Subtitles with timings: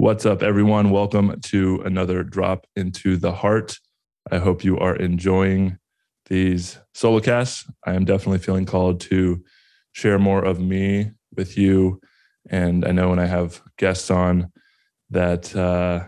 [0.00, 0.88] What's up, everyone?
[0.88, 3.78] Welcome to another drop into the heart.
[4.32, 5.76] I hope you are enjoying
[6.24, 7.70] these solo casts.
[7.84, 9.44] I am definitely feeling called to
[9.92, 12.00] share more of me with you.
[12.48, 14.50] And I know when I have guests on
[15.10, 16.06] that, uh,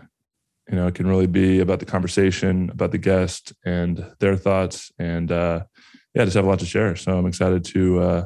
[0.67, 4.91] you know, it can really be about the conversation, about the guest and their thoughts.
[4.97, 5.65] And uh,
[6.15, 6.95] yeah, just have a lot to share.
[6.95, 8.25] So I'm excited to uh,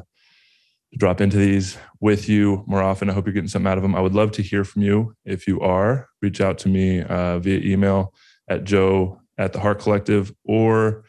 [0.96, 3.10] drop into these with you more often.
[3.10, 3.94] I hope you're getting something out of them.
[3.94, 5.14] I would love to hear from you.
[5.24, 8.14] If you are, reach out to me uh, via email
[8.48, 11.04] at joe at the Heart Collective, or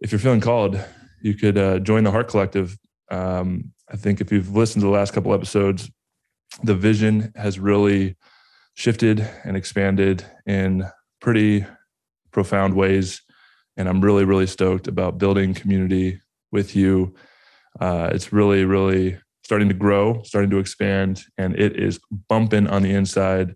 [0.00, 0.78] if you're feeling called,
[1.22, 2.76] you could uh, join the Heart Collective.
[3.10, 5.90] Um, I think if you've listened to the last couple episodes,
[6.62, 8.16] the vision has really
[8.74, 10.84] shifted and expanded in
[11.20, 11.64] pretty
[12.32, 13.22] profound ways.
[13.76, 16.20] And I'm really, really stoked about building community
[16.52, 17.14] with you
[17.80, 22.82] uh, it's really, really starting to grow, starting to expand, and it is bumping on
[22.82, 23.54] the inside.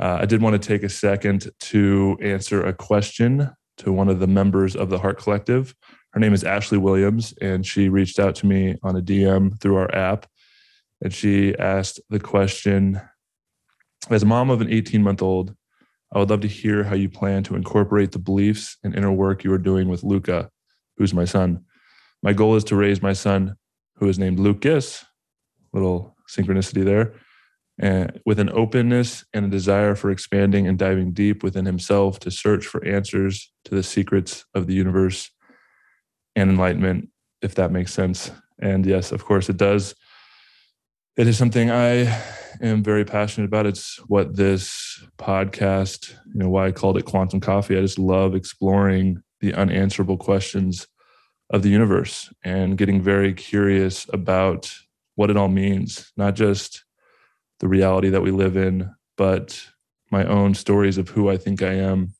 [0.00, 4.20] Uh, I did want to take a second to answer a question to one of
[4.20, 5.74] the members of the Heart Collective.
[6.12, 9.76] Her name is Ashley Williams, and she reached out to me on a DM through
[9.76, 10.26] our app.
[11.02, 13.00] And she asked the question
[14.10, 15.54] As a mom of an 18 month old,
[16.12, 19.42] I would love to hear how you plan to incorporate the beliefs and inner work
[19.42, 20.48] you are doing with Luca,
[20.96, 21.64] who's my son.
[22.24, 23.56] My goal is to raise my son
[23.96, 25.04] who is named Lucas,
[25.74, 27.12] little synchronicity there,
[27.78, 32.30] and with an openness and a desire for expanding and diving deep within himself to
[32.30, 35.30] search for answers to the secrets of the universe
[36.34, 37.10] and enlightenment,
[37.42, 38.30] if that makes sense.
[38.58, 39.94] And yes, of course, it does.
[41.18, 42.22] It is something I
[42.62, 43.66] am very passionate about.
[43.66, 47.76] It's what this podcast, you know, why I called it Quantum Coffee.
[47.76, 50.86] I just love exploring the unanswerable questions
[51.50, 54.72] of the universe and getting very curious about
[55.14, 56.84] what it all means, not just
[57.60, 59.64] the reality that we live in, but
[60.10, 62.12] my own stories of who I think I am.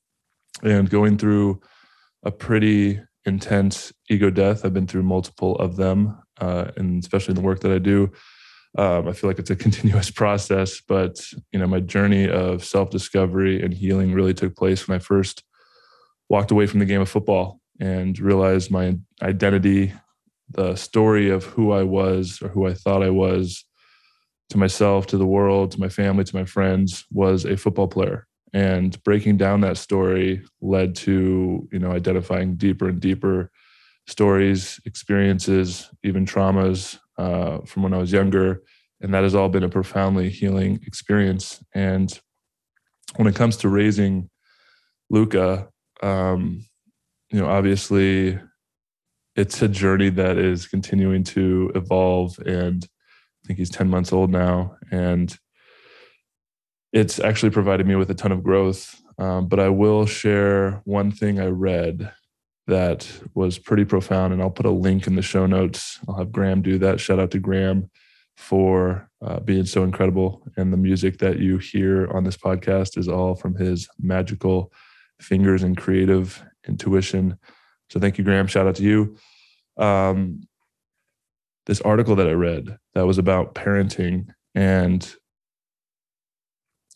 [0.63, 1.61] And going through
[2.23, 7.35] a pretty intense ego death, I've been through multiple of them, uh, and especially in
[7.35, 8.11] the work that I do.
[8.77, 11.19] Um, I feel like it's a continuous process, but
[11.51, 15.43] you know, my journey of self-discovery and healing really took place when I first
[16.29, 19.93] walked away from the game of football and realized my identity,
[20.49, 23.65] the story of who I was or who I thought I was
[24.49, 28.27] to myself, to the world, to my family, to my friends was a football player.
[28.53, 33.51] And breaking down that story led to, you know, identifying deeper and deeper
[34.07, 38.61] stories, experiences, even traumas uh, from when I was younger.
[39.01, 41.61] And that has all been a profoundly healing experience.
[41.73, 42.17] And
[43.17, 44.29] when it comes to raising
[45.09, 45.67] Luca,
[46.01, 46.65] um,
[47.35, 48.39] you know, obviously
[49.35, 54.31] it's a journey that is continuing to evolve and I think he's 10 months old
[54.31, 55.37] now and
[56.93, 58.95] it's actually provided me with a ton of growth.
[59.17, 62.09] Um, but I will share one thing I read
[62.67, 65.99] that was pretty profound, and I'll put a link in the show notes.
[66.07, 67.01] I'll have Graham do that.
[67.01, 67.91] Shout out to Graham
[68.37, 70.41] for uh, being so incredible.
[70.55, 74.71] And the music that you hear on this podcast is all from his magical
[75.19, 77.37] fingers and creative intuition.
[77.89, 78.47] So thank you, Graham.
[78.47, 79.17] Shout out to you.
[79.77, 80.47] Um,
[81.65, 85.03] this article that I read that was about parenting and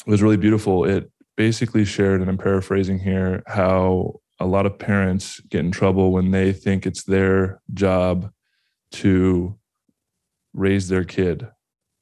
[0.06, 0.86] it was really beautiful.
[0.86, 6.12] It basically shared, and I'm paraphrasing here, how a lot of parents get in trouble
[6.12, 8.32] when they think it's their job
[8.94, 9.58] to
[10.54, 11.48] raise their kid.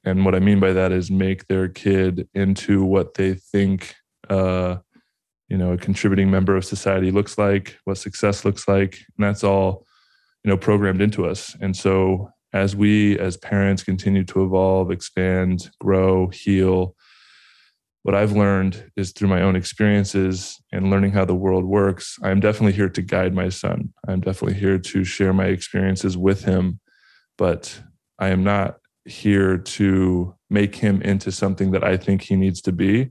[0.04, 3.94] And what I mean by that is make their kid into what they think
[4.28, 4.76] uh,
[5.48, 9.44] you know a contributing member of society looks like what success looks like and that's
[9.44, 9.86] all
[10.44, 11.56] you know programmed into us.
[11.60, 16.94] And so as we as parents continue to evolve expand grow heal
[18.04, 22.40] what i've learned is through my own experiences and learning how the world works i'm
[22.40, 23.92] definitely here to guide my son.
[24.06, 26.80] I'm definitely here to share my experiences with him
[27.36, 27.82] but
[28.18, 32.72] i am not here to make him into something that i think he needs to
[32.72, 33.10] be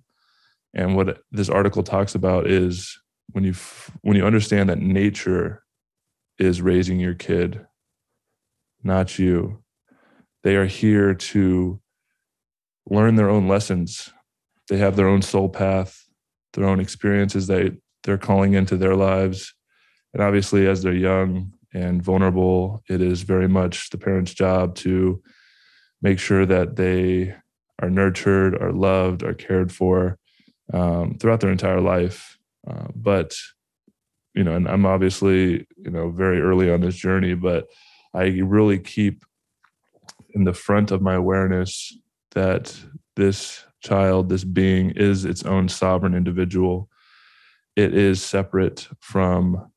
[0.78, 3.00] and what this article talks about is
[3.32, 3.54] when you
[4.02, 5.64] when you understand that nature
[6.38, 7.66] is raising your kid,
[8.84, 9.64] not you.
[10.44, 11.82] They are here to
[12.90, 14.14] learn their own lessons.
[14.70, 16.06] They have their own soul path,
[16.54, 19.56] their own experiences that they're calling into their lives.
[20.14, 25.24] And obviously, as they're young and vulnerable, it is very much the parent's job to
[26.04, 27.36] make sure that they
[27.82, 30.20] are nurtured, are loved, are cared for,
[30.74, 32.38] um, throughout their entire life.
[32.70, 33.36] Uh, but
[34.34, 37.68] you know, and I'm obviously you know very early on this journey, but
[38.14, 39.24] I really keep
[40.34, 41.98] in the front of my awareness
[42.32, 42.76] that
[43.16, 46.90] this child, this being, is its own sovereign individual.
[47.76, 49.72] It is separate from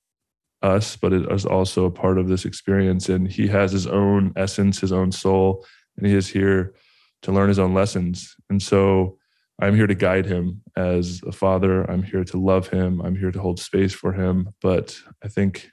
[0.63, 3.09] us, but it is also a part of this experience.
[3.09, 5.65] And he has his own essence, his own soul,
[5.97, 6.75] and he is here
[7.23, 8.35] to learn his own lessons.
[8.49, 9.19] And so
[9.61, 11.89] I'm here to guide him as a father.
[11.91, 13.01] I'm here to love him.
[13.03, 14.49] I'm here to hold space for him.
[14.63, 15.71] But I think,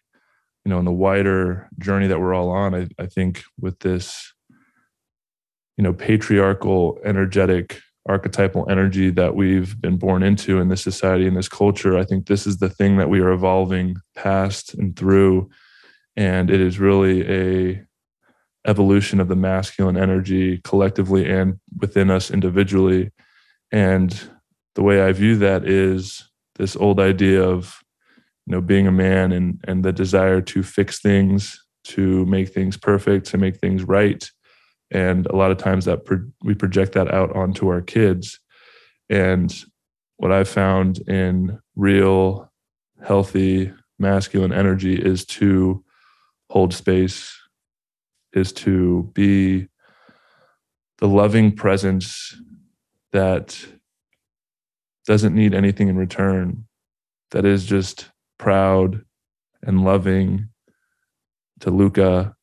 [0.66, 4.34] you know, in the wider journey that we're all on, I, I think with this,
[5.78, 7.80] you know, patriarchal, energetic,
[8.10, 12.28] archetypal energy that we've been born into in this society, in this culture, I think
[12.28, 15.50] this is the thing that we are evolving past and through.
[16.16, 17.84] And it is really a
[18.66, 23.12] evolution of the masculine energy collectively and within us individually
[23.72, 24.30] and
[24.76, 27.80] the way I view that is this old idea of
[28.46, 32.78] you know being a man and and the desire to fix things, to make things
[32.78, 34.30] perfect, to make things right.
[34.92, 38.40] And a lot of times that pro- we project that out onto our kids.
[39.10, 39.54] And
[40.18, 42.52] what I've found in real
[43.04, 45.84] healthy masculine energy is to
[46.50, 47.36] hold space,
[48.34, 49.68] is to be
[51.00, 52.36] the loving presence
[53.12, 53.60] that
[55.06, 56.66] doesn't need anything in return,
[57.32, 59.04] that is just proud
[59.64, 60.50] and loving
[61.62, 62.36] to Luca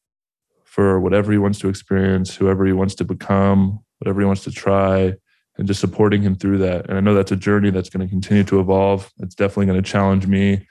[0.65, 4.51] for whatever he wants to experience, whoever he wants to become, whatever he wants to
[4.51, 5.15] try,
[5.57, 6.89] and just supporting him through that.
[6.89, 9.13] And I know that's a journey that's going to continue to evolve.
[9.19, 10.67] It's definitely going to challenge me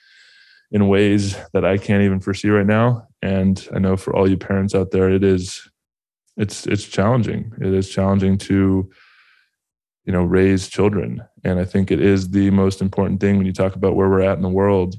[0.71, 3.07] in ways that I can't even foresee right now.
[3.21, 5.69] And I know for all you parents out there, it is
[6.35, 7.53] it's it's challenging.
[7.61, 8.89] It is challenging to
[10.05, 11.23] you know raise children.
[11.43, 14.21] And i think it is the most important thing when you talk about where we're
[14.21, 14.95] at in the world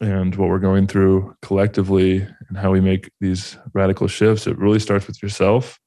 [0.00, 4.46] and what we're going through collectively and how we make these radical shifts.
[4.46, 5.78] It really starts with yourself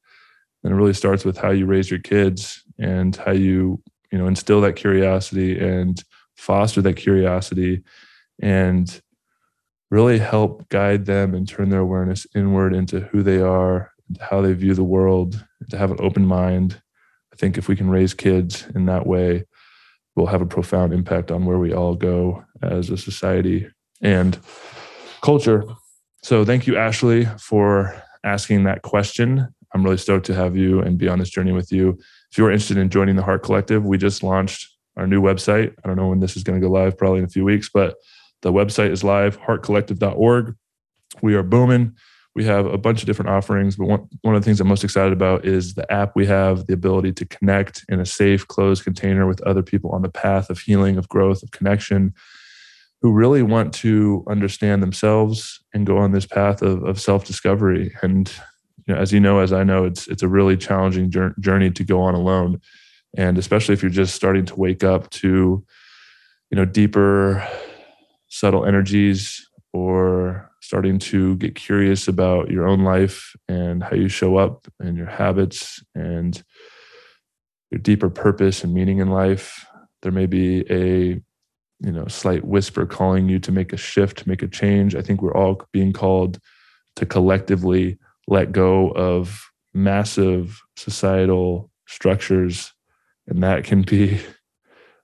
[0.64, 4.28] and it really starts with how you raise your kids and how you you know
[4.28, 6.04] instill that curiosity and
[6.36, 7.84] foster that curiosity
[8.42, 9.02] and
[9.90, 13.92] really help guide them and turn their awareness inward into who they are
[14.22, 16.82] how they view the world to have an open mind
[17.38, 19.46] think if we can raise kids in that way,
[20.16, 23.68] we'll have a profound impact on where we all go as a society
[24.02, 24.40] and
[25.22, 25.64] culture.
[26.24, 29.48] So thank you, Ashley, for asking that question.
[29.74, 31.98] I'm really stoked to have you and be on this journey with you.
[32.32, 34.68] If you're interested in joining the Heart Collective, we just launched
[34.98, 35.74] our new website.
[35.84, 37.70] I don't know when this is going to go live, probably in a few weeks,
[37.74, 37.96] but
[38.42, 40.56] the website is live, heartcollective.org.
[41.22, 41.96] We are booming
[42.38, 44.84] we have a bunch of different offerings but one, one of the things i'm most
[44.84, 48.84] excited about is the app we have the ability to connect in a safe closed
[48.84, 52.14] container with other people on the path of healing of growth of connection
[53.02, 57.94] who really want to understand themselves and go on this path of, of self-discovery.
[58.02, 58.32] And
[58.88, 61.84] you know, as you know as i know it's it's a really challenging journey to
[61.84, 62.62] go on alone.
[63.16, 65.64] And especially if you're just starting to wake up to
[66.50, 67.48] you know deeper
[68.30, 74.38] subtle energies or starting to get curious about your own life and how you show
[74.38, 76.44] up and your habits and
[77.72, 79.66] your deeper purpose and meaning in life.
[80.02, 81.22] There may be a
[81.80, 84.96] you know slight whisper calling you to make a shift make a change.
[84.96, 86.40] I think we're all being called
[86.96, 92.74] to collectively let go of massive societal structures.
[93.28, 94.20] And that can be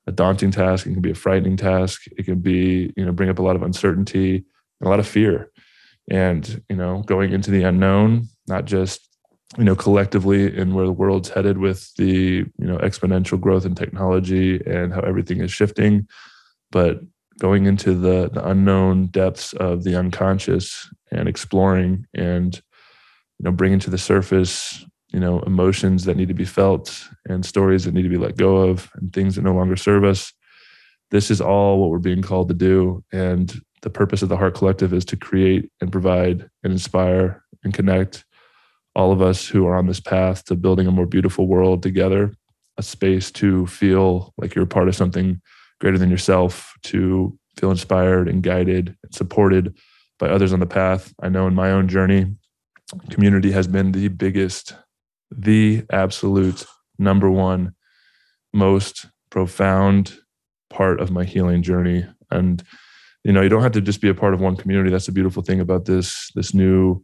[0.07, 0.87] a daunting task.
[0.87, 2.03] It can be a frightening task.
[2.17, 4.45] It can be you know bring up a lot of uncertainty
[4.83, 5.51] a lot of fear
[6.09, 9.07] and you know going into the unknown not just
[9.57, 13.75] you know collectively in where the world's headed with the you know exponential growth in
[13.75, 16.07] technology and how everything is shifting
[16.71, 16.99] but
[17.39, 22.55] going into the, the unknown depths of the unconscious and exploring and
[23.39, 27.45] you know bringing to the surface you know emotions that need to be felt and
[27.45, 30.33] stories that need to be let go of and things that no longer serve us.
[31.11, 33.03] This is all what we're being called to do.
[33.13, 37.73] And the purpose of the Heart Collective is to create and provide and inspire and
[37.73, 38.25] connect
[38.95, 42.33] all of us who are on this path to building a more beautiful world together,
[42.77, 45.41] a space to feel like you're part of something
[45.81, 49.77] greater than yourself, to feel inspired and guided and supported
[50.17, 51.13] by others on the path.
[51.21, 52.35] I know in my own journey,
[53.09, 54.75] community has been the biggest,
[55.29, 56.65] the absolute
[56.97, 57.73] number one,
[58.53, 60.19] most profound
[60.69, 62.05] part of my healing journey.
[62.31, 62.63] And
[63.23, 64.89] you know you don't have to just be a part of one community.
[64.89, 67.01] That's the beautiful thing about this this new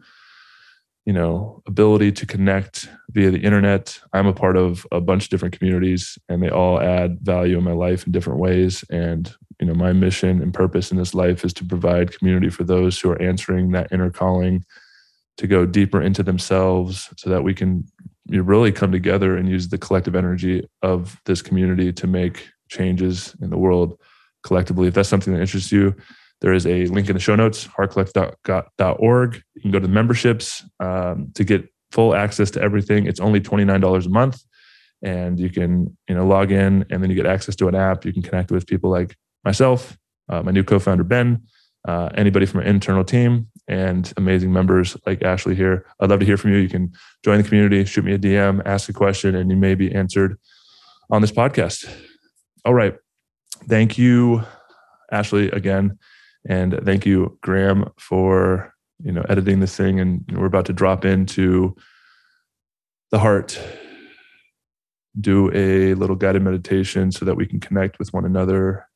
[1.05, 3.99] you know ability to connect via the internet.
[4.13, 7.63] I'm a part of a bunch of different communities and they all add value in
[7.63, 8.83] my life in different ways.
[8.89, 12.63] And you know my mission and purpose in this life is to provide community for
[12.63, 14.63] those who are answering that inner calling
[15.37, 17.85] to go deeper into themselves so that we can
[18.27, 23.49] really come together and use the collective energy of this community to make changes in
[23.49, 23.97] the world
[24.43, 24.87] collectively.
[24.87, 25.95] If that's something that interests you,
[26.41, 29.43] there is a link in the show notes, heartcollect.org.
[29.55, 33.07] You can go to the memberships um, to get full access to everything.
[33.07, 34.41] It's only $29 a month.
[35.01, 38.05] And you can, you know, log in and then you get access to an app.
[38.05, 41.43] You can connect with people like myself, uh, my new co-founder, Ben,
[41.87, 45.85] uh, anybody from our internal team and amazing members like Ashley here.
[45.99, 46.57] I'd love to hear from you.
[46.57, 46.91] You can
[47.23, 50.37] join the community, shoot me a DM, ask a question, and you may be answered
[51.09, 51.89] on this podcast.
[52.65, 52.95] All right.
[53.69, 54.43] Thank you,
[55.11, 55.99] Ashley, again.
[56.47, 58.73] And thank you, Graham, for
[59.03, 59.99] you know editing this thing.
[59.99, 61.75] And we're about to drop into
[63.11, 63.61] the heart,
[65.19, 68.87] do a little guided meditation so that we can connect with one another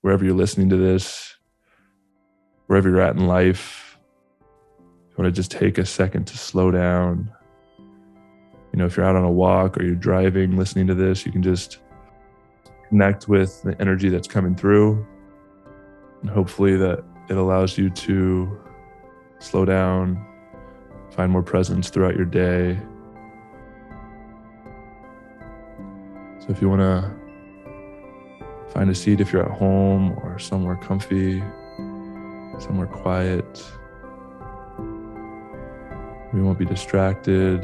[0.00, 1.36] wherever you're listening to this,
[2.66, 3.96] wherever you're at in life.
[4.80, 7.30] You want to just take a second to slow down.
[8.72, 11.32] You know, if you're out on a walk or you're driving, listening to this, you
[11.32, 11.78] can just
[12.90, 15.06] connect with the energy that's coming through.
[16.20, 18.60] And hopefully that it allows you to
[19.38, 20.22] slow down,
[21.12, 22.78] find more presence throughout your day.
[26.40, 27.10] So if you want to
[28.72, 31.40] find a seat if you're at home or somewhere comfy,
[32.58, 33.64] somewhere quiet,
[36.32, 37.62] we won't be distracted.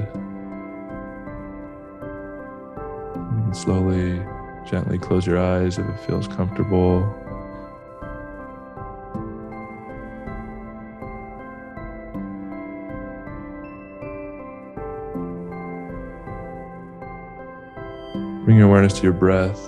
[3.19, 4.21] You can slowly,
[4.67, 7.01] gently close your eyes if it feels comfortable.
[18.45, 19.61] Bring your awareness to your breath.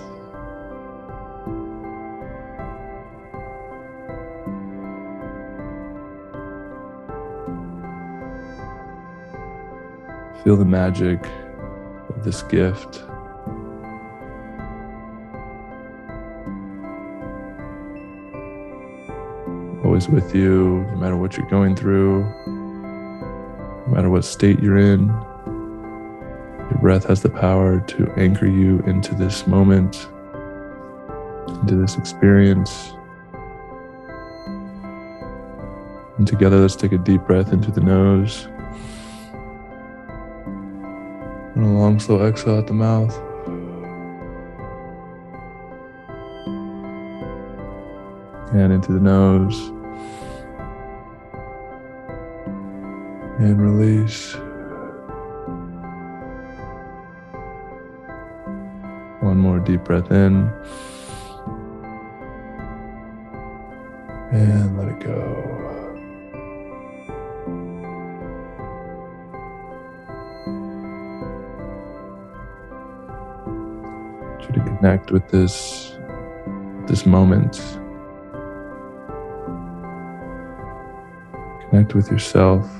[10.44, 11.24] Feel the magic
[12.08, 13.07] of this gift.
[19.98, 25.08] Always with you, no matter what you're going through, no matter what state you're in.
[25.08, 30.06] Your breath has the power to anchor you into this moment,
[31.48, 32.92] into this experience.
[36.16, 38.46] And together, let's take a deep breath into the nose.
[41.56, 43.18] And a long, slow exhale at the mouth.
[48.54, 49.72] And into the nose.
[53.38, 54.34] And release.
[59.20, 60.50] One more deep breath in.
[64.32, 65.58] And let it go.
[74.48, 75.92] you to connect with this
[76.86, 77.60] this moment.
[81.70, 82.77] Connect with yourself.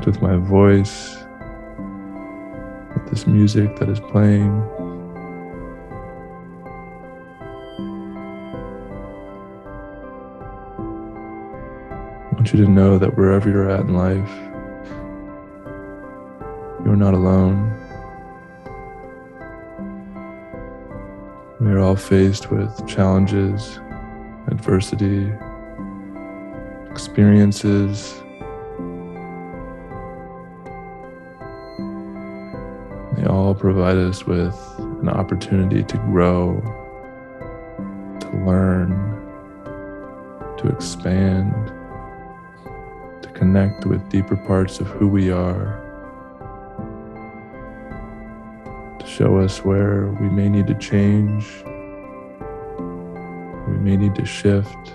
[0.00, 1.14] Connect with my voice
[2.94, 4.50] with this music that is playing.
[12.24, 14.30] I want you to know that wherever you're at in life,
[16.86, 17.70] you're not alone.
[21.60, 23.78] We are all faced with challenges,
[24.46, 25.30] adversity,
[26.90, 28.19] experiences
[33.90, 34.56] provide us with
[35.02, 36.60] an opportunity to grow,
[38.20, 38.90] to learn,
[40.58, 41.52] to expand,
[43.20, 45.76] to connect with deeper parts of who we are,
[49.00, 51.44] to show us where we may need to change,
[53.66, 54.94] we may need to shift,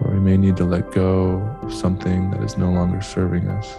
[0.00, 3.76] or we may need to let go of something that is no longer serving us.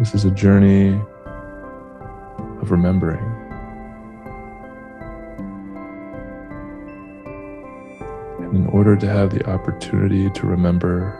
[0.00, 3.22] This is a journey of remembering.
[8.38, 11.18] And in order to have the opportunity to remember,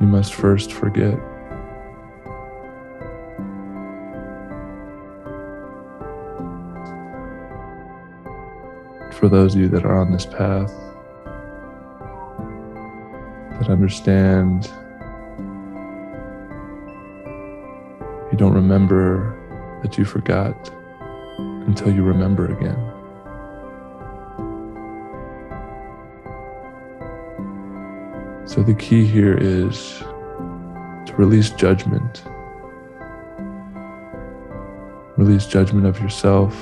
[0.00, 1.18] you must first forget.
[9.18, 10.72] For those of you that are on this path,
[13.60, 14.70] that understand
[18.70, 19.36] remember
[19.82, 20.70] that you forgot.
[21.66, 22.78] Until you remember again.
[28.46, 32.22] So the key here is to release judgment.
[35.16, 36.54] Release judgment of yourself.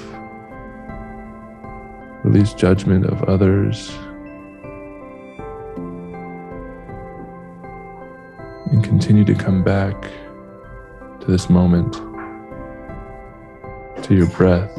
[2.25, 3.91] Release judgment of others.
[8.73, 10.11] And continue to come back
[11.29, 11.93] this moment,
[14.03, 14.75] to your breath.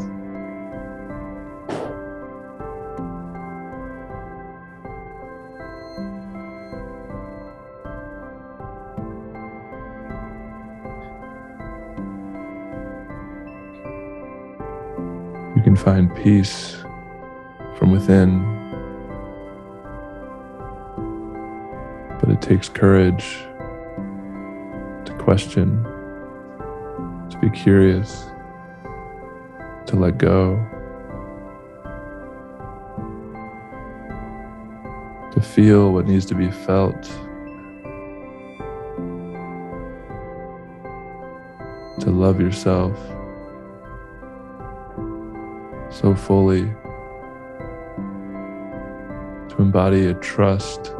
[15.56, 16.78] You can find peace
[17.78, 18.44] from within,
[22.20, 23.38] but it takes courage
[25.06, 25.86] to question,
[27.42, 28.26] be curious,
[29.88, 30.58] to let go,
[35.34, 37.02] to feel what needs to be felt.
[42.02, 42.98] To love yourself
[45.92, 46.62] so fully,
[49.50, 50.94] to embody a trust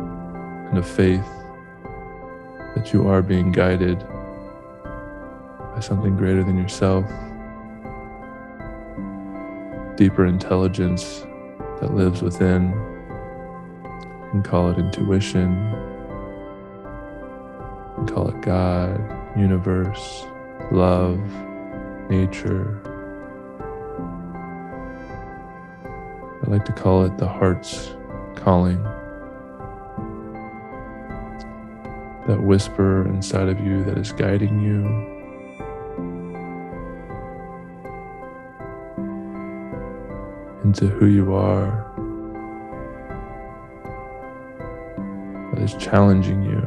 [0.70, 1.28] and a faith
[2.76, 4.04] that you are being guided
[5.80, 7.06] by something greater than yourself,
[9.96, 11.26] deeper intelligence
[11.80, 12.74] that lives within.
[14.32, 15.72] Can call it intuition,
[17.96, 19.00] can call it God,
[19.38, 20.26] universe,
[20.70, 21.18] love,
[22.10, 22.78] nature.
[26.44, 27.96] I like to call it the heart's
[28.36, 28.84] calling.
[32.28, 35.19] That whisper inside of you that is guiding you.
[40.70, 41.72] Into who you are,
[45.52, 46.62] that is challenging you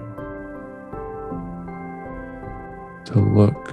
[3.04, 3.72] to look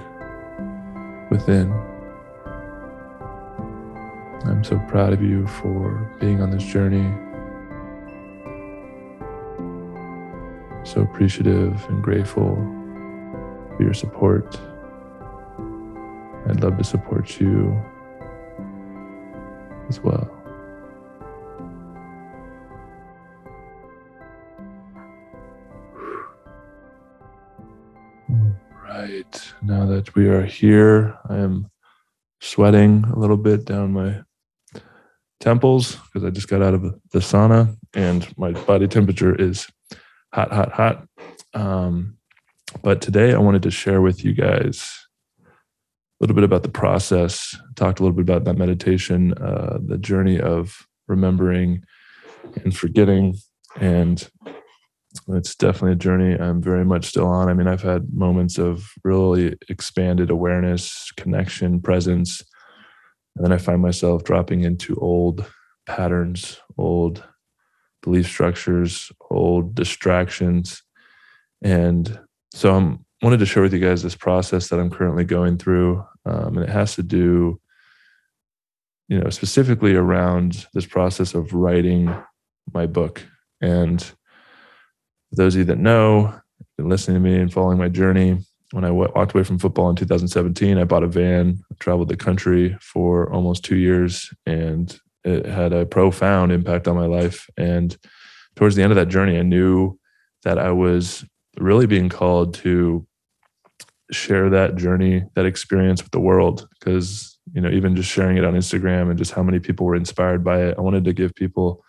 [1.32, 1.72] within.
[4.44, 7.12] I'm so proud of you for being on this journey.
[10.84, 12.54] So appreciative and grateful
[13.76, 14.60] for your support.
[16.48, 17.82] I'd love to support you
[19.90, 20.30] as well.
[28.30, 31.68] All right, now that we are here, I am
[32.40, 34.22] sweating a little bit down my
[35.40, 39.66] temples because I just got out of the sauna and my body temperature is
[40.32, 41.08] hot, hot, hot.
[41.52, 42.16] Um,
[42.82, 44.96] but today I wanted to share with you guys
[46.20, 50.38] little bit about the process, talked a little bit about that meditation, uh, the journey
[50.38, 51.82] of remembering
[52.62, 53.36] and forgetting.
[53.80, 54.28] And
[55.28, 57.48] it's definitely a journey I'm very much still on.
[57.48, 62.42] I mean, I've had moments of really expanded awareness, connection, presence
[63.36, 65.50] and then I find myself dropping into old
[65.86, 67.24] patterns, old
[68.02, 70.82] belief structures, old distractions.
[71.62, 72.18] And
[72.52, 76.04] so I'm wanted to share with you guys this process that I'm currently going through.
[76.26, 77.60] Um, and it has to do,
[79.08, 82.14] you know, specifically around this process of writing
[82.72, 83.26] my book.
[83.60, 86.34] And for those of you that know,
[86.76, 88.38] been listening to me and following my journey,
[88.72, 92.76] when I walked away from football in 2017, I bought a van, traveled the country
[92.80, 97.48] for almost two years, and it had a profound impact on my life.
[97.56, 97.96] And
[98.54, 99.98] towards the end of that journey, I knew
[100.44, 101.24] that I was
[101.58, 103.06] really being called to
[104.12, 106.68] share that journey, that experience with the world.
[106.78, 109.96] Because, you know, even just sharing it on Instagram and just how many people were
[109.96, 111.84] inspired by it, I wanted to give people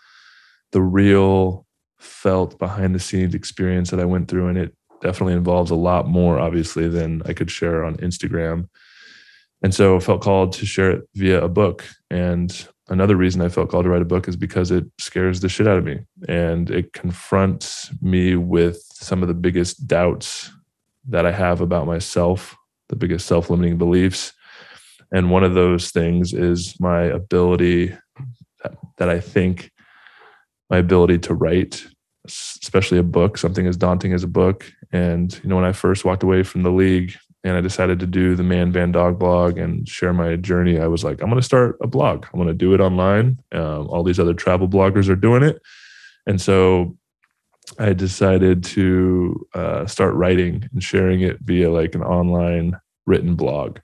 [0.72, 1.66] the real
[2.00, 4.48] felt behind the scenes experience that I went through.
[4.48, 8.68] And it definitely involves a lot more, obviously, than I could share on Instagram.
[9.64, 11.86] And so I felt called to share it via a book.
[12.10, 15.50] And another reason I felt called to write a book is because it scares the
[15.50, 20.52] shit out of me and it confronts me with some of the biggest doubts
[21.10, 22.56] that I have about myself,
[22.90, 24.34] the biggest self limiting beliefs.
[25.12, 27.96] And one of those things is my ability
[28.98, 29.72] that, I think
[30.70, 31.86] my ability to write
[32.26, 34.72] especially a book, something as daunting as a book.
[34.92, 38.06] And, you know, when I first walked away from the league and I decided to
[38.06, 41.42] do the Man Van Dog blog and share my journey, I was like, I'm going
[41.42, 42.28] to start a blog.
[42.32, 43.40] I'm going to do it online.
[43.52, 45.60] Um, all these other travel bloggers are doing it.
[46.28, 46.96] And so
[47.80, 53.80] I decided to uh, start writing and sharing it via like an online written blog.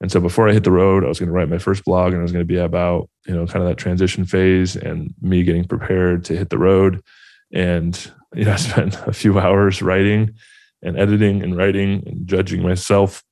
[0.00, 2.12] And so before I hit the road, I was going to write my first blog
[2.12, 5.14] and it was going to be about, you know, kind of that transition phase and
[5.20, 7.00] me getting prepared to hit the road.
[7.52, 7.98] And,
[8.34, 10.34] you know, I spent a few hours writing
[10.82, 13.22] and editing and writing and judging myself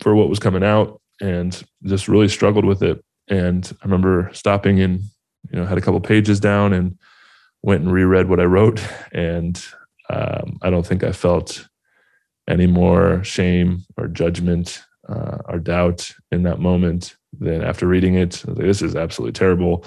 [0.00, 3.04] for what was coming out and just really struggled with it.
[3.28, 5.00] And I remember stopping and,
[5.50, 6.98] you know, had a couple pages down and
[7.62, 8.82] went and reread what I wrote.
[9.12, 9.62] And
[10.08, 11.68] um, I don't think I felt
[12.48, 18.42] any more shame or judgment uh, or doubt in that moment than after reading it.
[18.46, 19.84] Like, this is absolutely terrible.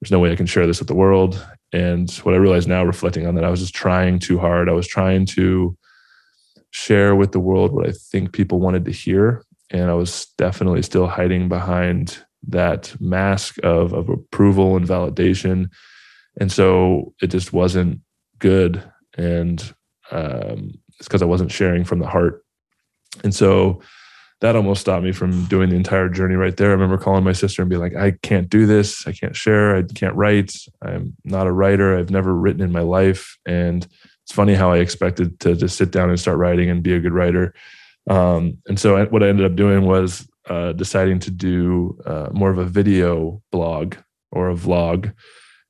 [0.00, 1.44] There's no way I can share this with the world.
[1.72, 4.68] And what I realize now, reflecting on that, I was just trying too hard.
[4.68, 5.76] I was trying to
[6.70, 9.42] share with the world what I think people wanted to hear.
[9.70, 15.70] And I was definitely still hiding behind that mask of, of approval and validation.
[16.40, 18.00] And so it just wasn't
[18.38, 18.82] good.
[19.16, 19.60] And
[20.10, 22.44] um, it's because I wasn't sharing from the heart.
[23.24, 23.80] And so
[24.40, 26.68] that almost stopped me from doing the entire journey right there.
[26.68, 29.06] I remember calling my sister and being like, I can't do this.
[29.06, 29.76] I can't share.
[29.76, 30.54] I can't write.
[30.82, 31.98] I'm not a writer.
[31.98, 33.38] I've never written in my life.
[33.46, 33.86] And
[34.24, 37.00] it's funny how I expected to just sit down and start writing and be a
[37.00, 37.54] good writer.
[38.08, 42.50] Um, and so what I ended up doing was uh, deciding to do uh, more
[42.50, 43.96] of a video blog
[44.30, 45.14] or a vlog.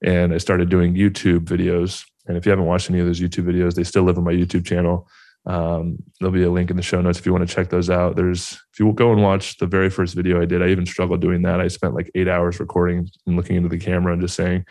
[0.05, 2.05] And I started doing YouTube videos.
[2.27, 4.33] And if you haven't watched any of those YouTube videos, they still live on my
[4.33, 5.09] YouTube channel.
[5.47, 7.89] Um, there'll be a link in the show notes if you want to check those
[7.89, 8.17] out.
[8.17, 11.21] There's if you go and watch the very first video I did, I even struggled
[11.21, 11.61] doing that.
[11.61, 14.65] I spent like eight hours recording and looking into the camera and just saying,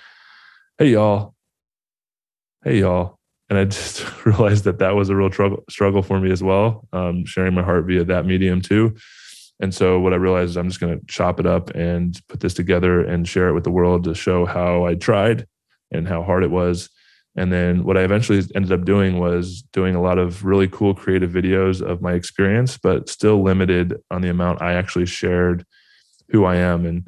[0.78, 1.34] "Hey y'all,
[2.66, 6.30] hey y'all," and I just realized that that was a real struggle struggle for me
[6.30, 8.98] as well, um, sharing my heart via that medium too.
[9.60, 12.42] And so what I realized is I'm just going to chop it up and put
[12.42, 15.48] this together and share it with the world to show how I tried
[15.92, 16.90] and how hard it was.
[17.38, 20.94] And then what I eventually ended up doing was doing a lot of really cool
[20.94, 25.66] creative videos of my experience, but still limited on the amount I actually shared
[26.30, 26.86] who I am.
[26.86, 27.08] And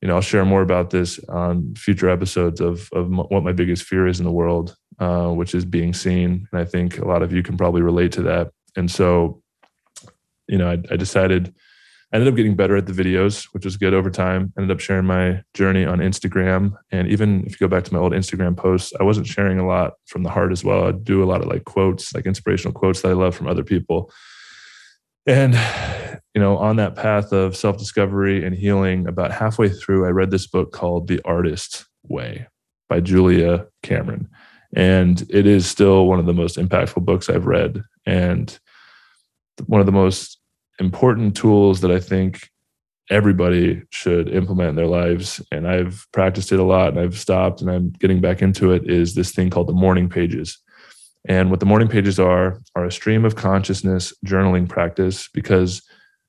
[0.00, 3.84] you know, I'll share more about this on future episodes of of what my biggest
[3.84, 6.48] fear is in the world uh, which is being seen.
[6.50, 8.50] And I think a lot of you can probably relate to that.
[8.76, 9.42] And so,
[10.48, 11.54] you know, I, I decided,
[12.16, 14.50] I ended up getting better at the videos, which was good over time.
[14.56, 16.74] ended up sharing my journey on Instagram.
[16.90, 19.66] And even if you go back to my old Instagram posts, I wasn't sharing a
[19.66, 20.86] lot from the heart as well.
[20.86, 23.62] I'd do a lot of like quotes, like inspirational quotes that I love from other
[23.62, 24.10] people.
[25.26, 25.52] And,
[26.34, 30.30] you know, on that path of self discovery and healing, about halfway through, I read
[30.30, 32.46] this book called The Artist Way
[32.88, 34.30] by Julia Cameron.
[34.74, 37.82] And it is still one of the most impactful books I've read.
[38.06, 38.58] And
[39.66, 40.38] one of the most
[40.78, 42.48] important tools that I think
[43.10, 45.40] everybody should implement in their lives.
[45.52, 48.90] And I've practiced it a lot and I've stopped and I'm getting back into it
[48.90, 50.58] is this thing called the morning pages.
[51.28, 55.82] And what the morning pages are, are a stream of consciousness journaling practice because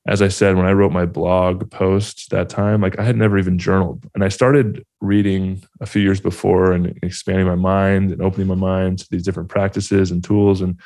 [0.08, 3.36] as I said, when I wrote my blog post that time, like I had never
[3.38, 4.06] even journaled.
[4.14, 8.54] And I started reading a few years before and expanding my mind and opening my
[8.54, 10.62] mind to these different practices and tools.
[10.62, 10.80] And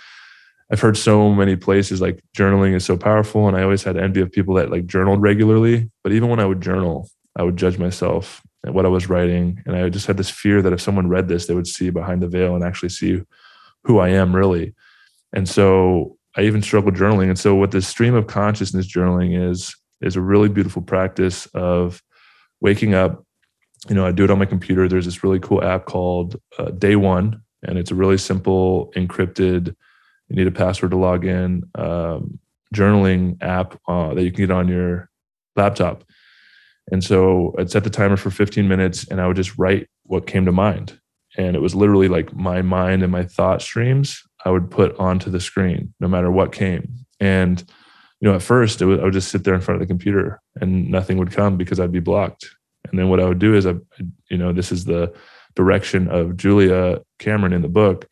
[0.73, 3.47] I've heard so many places like journaling is so powerful.
[3.47, 5.91] And I always had envy of people that like journaled regularly.
[6.03, 9.63] But even when I would journal, I would judge myself at what I was writing.
[9.67, 12.23] And I just had this fear that if someone read this, they would see behind
[12.23, 13.21] the veil and actually see
[13.85, 14.75] who I am really.
[15.35, 17.29] And so I even struggle journaling.
[17.29, 22.03] And so what this stream of consciousness journaling is, is a really beautiful practice of
[22.63, 23.25] waking up.
[23.91, 24.89] You know, I do it on my computer.
[24.89, 29.75] There's this really cool app called uh, Day One, and it's a really simple encrypted.
[30.33, 31.65] You need a password to log in.
[31.75, 32.39] Um,
[32.75, 35.11] journaling app uh, that you can get on your
[35.57, 36.05] laptop.
[36.91, 40.27] And so I'd set the timer for 15 minutes, and I would just write what
[40.27, 40.99] came to mind.
[41.37, 45.31] And it was literally like my mind and my thought streams I would put onto
[45.31, 46.95] the screen, no matter what came.
[47.21, 47.63] And
[48.21, 50.41] you know, at first, was, I would just sit there in front of the computer,
[50.61, 52.49] and nothing would come because I'd be blocked.
[52.89, 53.75] And then what I would do is, I,
[54.31, 55.13] you know, this is the
[55.55, 58.09] direction of Julia Cameron in the book.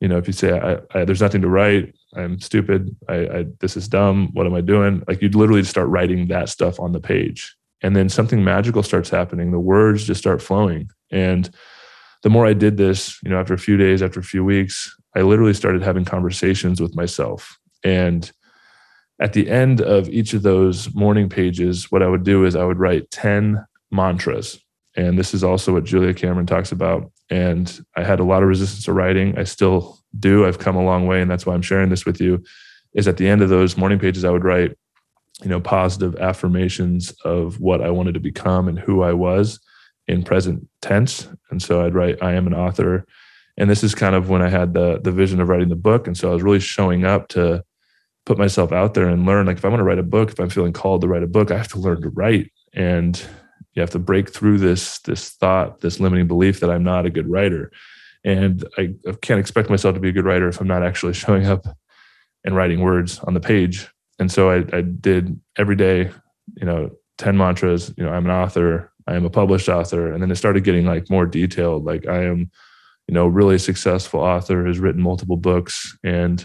[0.00, 2.94] You know, if you say, I, I, "There's nothing to write," I'm stupid.
[3.08, 4.30] I, this is dumb.
[4.32, 5.02] What am I doing?
[5.08, 9.10] Like you'd literally start writing that stuff on the page, and then something magical starts
[9.10, 9.52] happening.
[9.52, 11.50] The words just start flowing, and
[12.22, 14.94] the more I did this, you know, after a few days, after a few weeks,
[15.14, 17.56] I literally started having conversations with myself.
[17.84, 18.30] And
[19.20, 22.64] at the end of each of those morning pages, what I would do is I
[22.64, 24.58] would write 10 mantras.
[24.96, 27.12] And this is also what Julia Cameron talks about.
[27.30, 29.38] And I had a lot of resistance to writing.
[29.38, 30.46] I still do.
[30.46, 31.20] I've come a long way.
[31.20, 32.42] And that's why I'm sharing this with you.
[32.94, 34.76] Is at the end of those morning pages, I would write,
[35.42, 39.60] you know, positive affirmations of what I wanted to become and who I was
[40.08, 41.28] in present tense.
[41.50, 43.06] And so I'd write, I am an author
[43.56, 46.06] and this is kind of when I had the the vision of writing the book,
[46.06, 47.64] and so I was really showing up to
[48.24, 49.46] put myself out there and learn.
[49.46, 51.28] Like if I want to write a book, if I'm feeling called to write a
[51.28, 52.50] book, I have to learn to write.
[52.74, 53.20] And
[53.76, 57.10] you have to break through this this thought, this limiting belief that I'm not a
[57.10, 57.70] good writer.
[58.24, 61.46] And I, can't expect myself to be a good writer if I'm not actually showing
[61.46, 61.64] up
[62.44, 63.88] and writing words on the page.
[64.18, 66.10] And so I, I did every day,
[66.56, 70.12] you know, 10 mantras, you know, I'm an author, I am a published author.
[70.12, 71.84] And then it started getting like more detailed.
[71.84, 72.50] Like I am,
[73.06, 75.96] you know, really successful author, has written multiple books.
[76.02, 76.44] And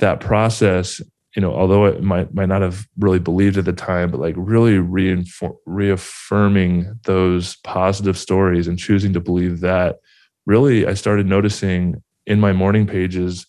[0.00, 1.00] that process,
[1.36, 4.34] you know, although it might might not have really believed at the time, but like
[4.36, 9.96] really reinfor- reaffirming those positive stories and choosing to believe that,
[10.46, 13.46] really, I started noticing in my morning pages,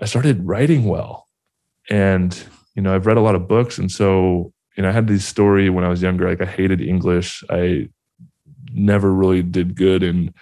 [0.00, 1.26] I started writing well.
[1.90, 2.40] And,
[2.74, 3.78] you know, I've read a lot of books.
[3.78, 6.28] And so you know, I had this story when I was younger.
[6.28, 7.44] Like I hated English.
[7.50, 7.88] I
[8.72, 10.32] never really did good in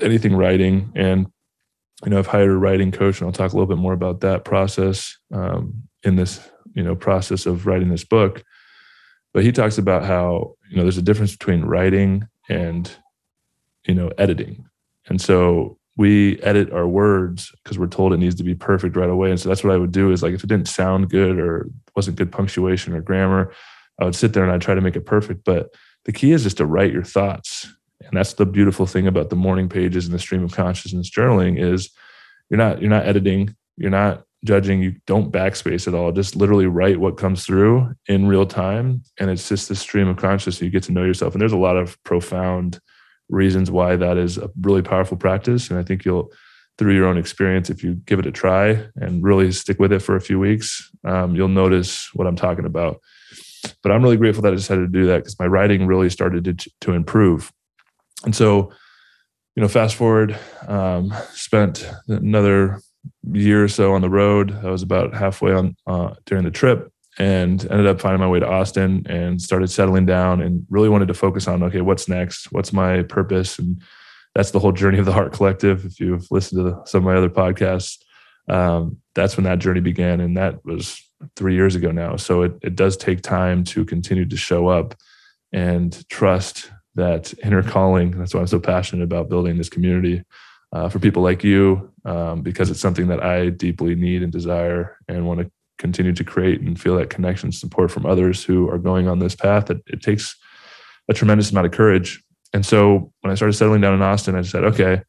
[0.00, 0.92] anything writing.
[0.94, 1.26] And,
[2.04, 4.20] you know, I've hired a writing coach and I'll talk a little bit more about
[4.20, 6.40] that process um, in this,
[6.74, 8.42] you know, process of writing this book.
[9.32, 12.90] But he talks about how, you know, there's a difference between writing and,
[13.86, 14.64] you know, editing.
[15.06, 19.10] And so we edit our words because we're told it needs to be perfect right
[19.10, 19.30] away.
[19.30, 21.68] And so that's what I would do is like if it didn't sound good or
[21.94, 23.52] wasn't good punctuation or grammar,
[24.00, 25.44] I would sit there and I'd try to make it perfect.
[25.44, 25.74] But
[26.06, 27.68] the key is just to write your thoughts.
[28.02, 31.60] And that's the beautiful thing about the morning pages and the stream of consciousness journaling
[31.60, 31.90] is
[32.48, 36.12] you're not you're not editing, you're not judging, you don't backspace at all.
[36.12, 39.02] Just literally write what comes through in real time.
[39.18, 40.62] And it's just this stream of consciousness.
[40.62, 41.34] You get to know yourself.
[41.34, 42.80] And there's a lot of profound
[43.28, 45.70] reasons why that is a really powerful practice.
[45.70, 46.32] And I think you'll,
[46.78, 50.00] through your own experience, if you give it a try and really stick with it
[50.00, 53.00] for a few weeks, um, you'll notice what I'm talking about.
[53.82, 56.44] But I'm really grateful that I decided to do that because my writing really started
[56.44, 57.52] to, to improve.
[58.24, 58.70] And so,
[59.56, 62.80] you know, fast forward, um, spent another
[63.32, 64.56] year or so on the road.
[64.64, 68.40] I was about halfway on uh, during the trip, and ended up finding my way
[68.40, 72.52] to Austin and started settling down and really wanted to focus on okay, what's next?
[72.52, 73.58] What's my purpose?
[73.58, 73.82] And
[74.34, 75.84] that's the whole journey of the Heart Collective.
[75.84, 77.98] If you've listened to some of my other podcasts,
[78.48, 81.02] um, that's when that journey began, and that was
[81.36, 82.16] three years ago now.
[82.16, 84.94] So it it does take time to continue to show up
[85.52, 88.12] and trust that inner calling.
[88.12, 90.24] That's why I'm so passionate about building this community
[90.72, 94.96] uh, for people like you, um, because it's something that I deeply need and desire
[95.08, 98.78] and want to continue to create and feel that connection support from others who are
[98.78, 100.36] going on this path, it, it takes
[101.08, 102.22] a tremendous amount of courage.
[102.52, 105.02] And so when I started settling down in Austin, I said, okay,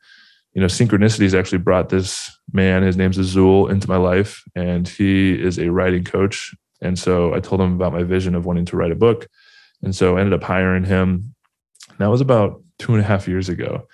[0.53, 5.31] you know, synchronicities actually brought this man, his name's Azul, into my life, and he
[5.33, 6.53] is a writing coach.
[6.81, 9.27] And so I told him about my vision of wanting to write a book.
[9.81, 11.33] And so I ended up hiring him.
[11.99, 13.87] That was about two and a half years ago.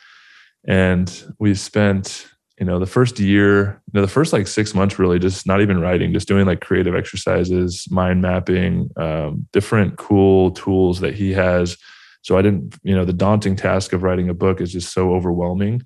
[0.67, 2.27] And we spent
[2.59, 5.61] you know the first year you know the first like six months really just not
[5.61, 11.31] even writing just doing like creative exercises mind mapping um, different cool tools that he
[11.33, 11.77] has
[12.23, 15.13] so i didn't you know the daunting task of writing a book is just so
[15.13, 15.81] overwhelming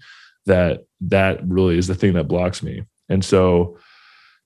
[0.46, 3.78] that that really is the thing that blocks me and so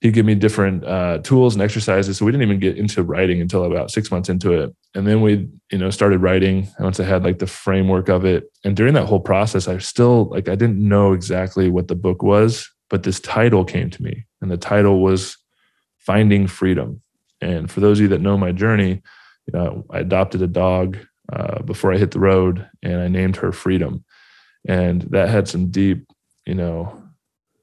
[0.06, 2.16] he'd give me different uh, tools and exercises.
[2.16, 4.74] So we didn't even get into writing until about six months into it.
[4.94, 8.44] And then we, you know, started writing once I had like the framework of it.
[8.64, 12.22] And during that whole process, I still like I didn't know exactly what the book
[12.22, 15.36] was, but this title came to me, and the title was
[15.98, 17.02] Finding Freedom.
[17.40, 19.02] And for those of you that know my journey,
[19.46, 20.98] you know, I adopted a dog
[21.32, 24.04] uh, before I hit the road, and I named her Freedom,
[24.68, 26.06] and that had some deep,
[26.46, 27.02] you know,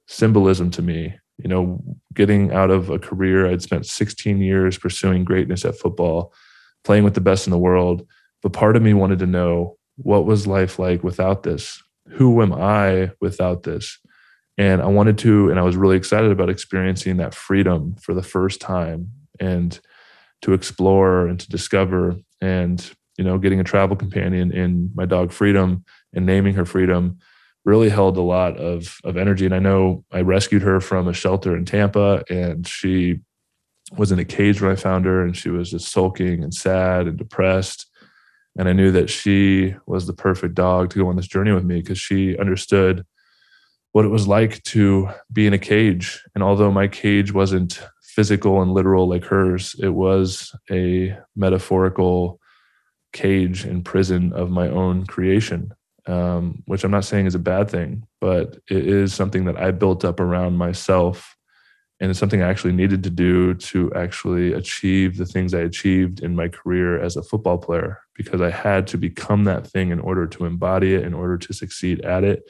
[0.08, 1.82] symbolism to me you know,
[2.14, 6.34] getting out of a career, I'd spent 16 years pursuing greatness at football,
[6.84, 8.08] playing with the best in the world.
[8.42, 11.82] But part of me wanted to know what was life like without this?
[12.10, 14.00] Who am I without this?
[14.58, 18.22] And I wanted to, and I was really excited about experiencing that freedom for the
[18.22, 19.80] first time and
[20.44, 25.32] to explore and to discover and, you know, getting a travel companion in my dog
[25.32, 27.18] Freedom and naming her Freedom
[27.66, 29.46] really held a lot of of energy.
[29.46, 33.22] And I know I rescued her from a shelter in Tampa, and she
[33.98, 37.08] was in a cage when I found her, and she was just sulking and sad
[37.08, 37.88] and depressed.
[38.58, 41.64] And I knew that she was the perfect dog to go on this journey with
[41.64, 43.06] me because she understood
[43.94, 46.22] what it was like to be in a cage.
[46.36, 52.40] And although my cage wasn't physical and literal like hers, it was a metaphorical
[53.12, 55.74] cage and prison of my own creation
[56.06, 59.72] um, which I'm not saying is a bad thing, but it is something that I
[59.72, 61.36] built up around myself.
[62.00, 66.22] And it's something I actually needed to do to actually achieve the things I achieved
[66.22, 70.00] in my career as a football player, because I had to become that thing in
[70.00, 72.44] order to embody it, in order to succeed at it.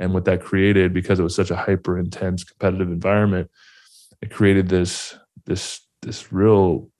[0.00, 3.50] And what that created, because it was such a hyper intense competitive environment,
[4.22, 6.90] it created this this this real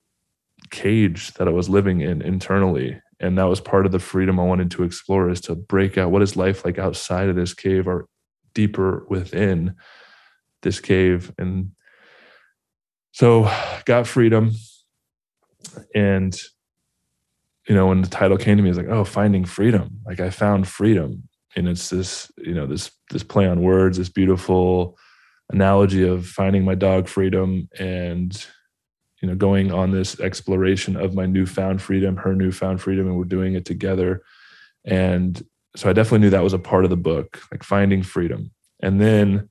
[0.70, 3.00] cage that I was living in internally.
[3.20, 6.11] And that was part of the freedom I wanted to explore is to break out
[6.11, 8.06] what is life like outside of this cave or
[8.54, 9.76] deeper within
[10.62, 11.33] this cave.
[11.38, 11.72] And
[13.12, 13.52] so
[13.85, 14.52] got freedom.
[15.94, 16.35] And,
[17.68, 20.00] you know, when the title came to me, I was like, oh, finding freedom.
[20.06, 21.28] Like I found freedom.
[21.56, 24.96] And it's this, you know, this this play on words, this beautiful
[25.50, 28.46] analogy of finding my dog freedom and
[29.20, 33.24] you know going on this exploration of my newfound freedom her newfound freedom and we're
[33.24, 34.22] doing it together.
[34.85, 35.42] And
[35.76, 38.50] so i definitely knew that was a part of the book like finding freedom.
[38.83, 39.48] And then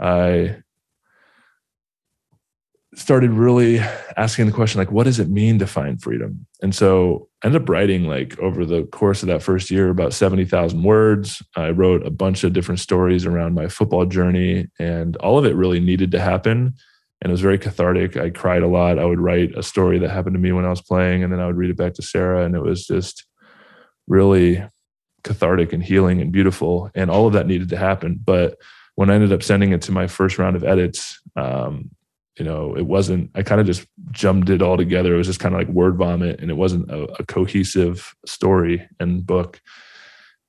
[0.00, 0.56] i
[2.94, 3.78] started really
[4.18, 6.46] asking the question like what does it mean to find freedom?
[6.60, 10.12] And so i ended up writing like over the course of that first year about
[10.12, 11.42] 70000 words.
[11.56, 15.54] I wrote a bunch of different stories around my football journey and all of it
[15.54, 16.74] really needed to happen
[17.22, 18.16] and it was very cathartic.
[18.16, 18.98] I cried a lot.
[18.98, 21.38] I would write a story that happened to me when I was playing, and then
[21.38, 23.24] I would read it back to Sarah, and it was just
[24.08, 24.64] really
[25.22, 26.90] cathartic and healing and beautiful.
[26.96, 28.18] And all of that needed to happen.
[28.22, 28.56] But
[28.96, 31.92] when I ended up sending it to my first round of edits, um,
[32.36, 33.30] you know, it wasn't.
[33.36, 35.14] I kind of just jumped it all together.
[35.14, 38.88] It was just kind of like word vomit, and it wasn't a, a cohesive story
[38.98, 39.60] and book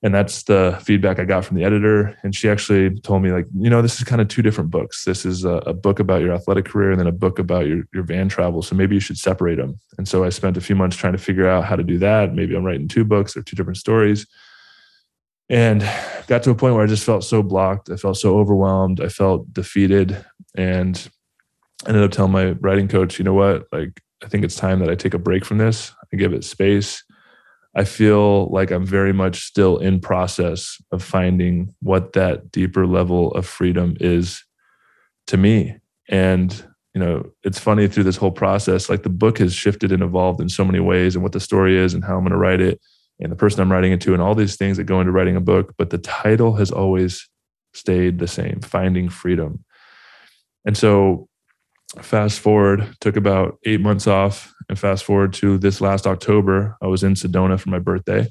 [0.04, 2.14] and that's the feedback I got from the editor.
[2.22, 5.06] And she actually told me, like, you know, this is kind of two different books.
[5.06, 7.84] This is a, a, book about your athletic career and then a book about your,
[7.94, 8.60] your van travel.
[8.60, 9.80] So maybe you should separate them.
[9.96, 12.34] And so I spent a few months trying to figure out how to do that.
[12.34, 14.26] Maybe I'm writing two books or two different stories.
[15.48, 15.80] And
[16.26, 17.88] got to a point where I just felt so blocked.
[17.88, 19.00] I felt so overwhelmed.
[19.00, 20.22] I felt defeated.
[20.54, 21.08] And
[21.88, 23.68] ended up telling my writing coach, you know what?
[23.72, 25.92] Like, I think it's time that I take a break from this.
[26.12, 27.02] I give it space
[27.76, 33.32] I feel like I'm very much still in process of finding what that deeper level
[33.32, 34.44] of freedom is
[35.26, 35.76] to me.
[36.08, 40.02] And you know, it's funny through this whole process, like the book has shifted and
[40.02, 42.36] evolved in so many ways, and what the story is, and how I'm going to
[42.36, 42.80] write it,
[43.18, 45.34] and the person I'm writing it to, and all these things that go into writing
[45.34, 45.74] a book.
[45.76, 47.28] But the title has always
[47.72, 49.64] stayed the same: Finding Freedom.
[50.64, 51.28] And so,
[52.00, 56.86] fast forward, took about eight months off and fast forward to this last October, I
[56.86, 58.28] was in Sedona for my birthday.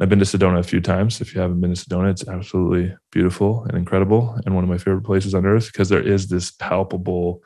[0.00, 1.20] I've been to Sedona a few times.
[1.20, 4.78] If you haven't been to Sedona, it's absolutely beautiful and incredible and one of my
[4.78, 7.42] favorite places on earth because there is this palpable,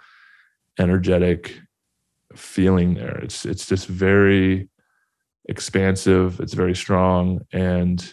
[0.79, 1.61] energetic
[2.35, 3.19] feeling there.
[3.19, 4.69] It's it's just very
[5.49, 7.41] expansive, it's very strong.
[7.53, 8.13] And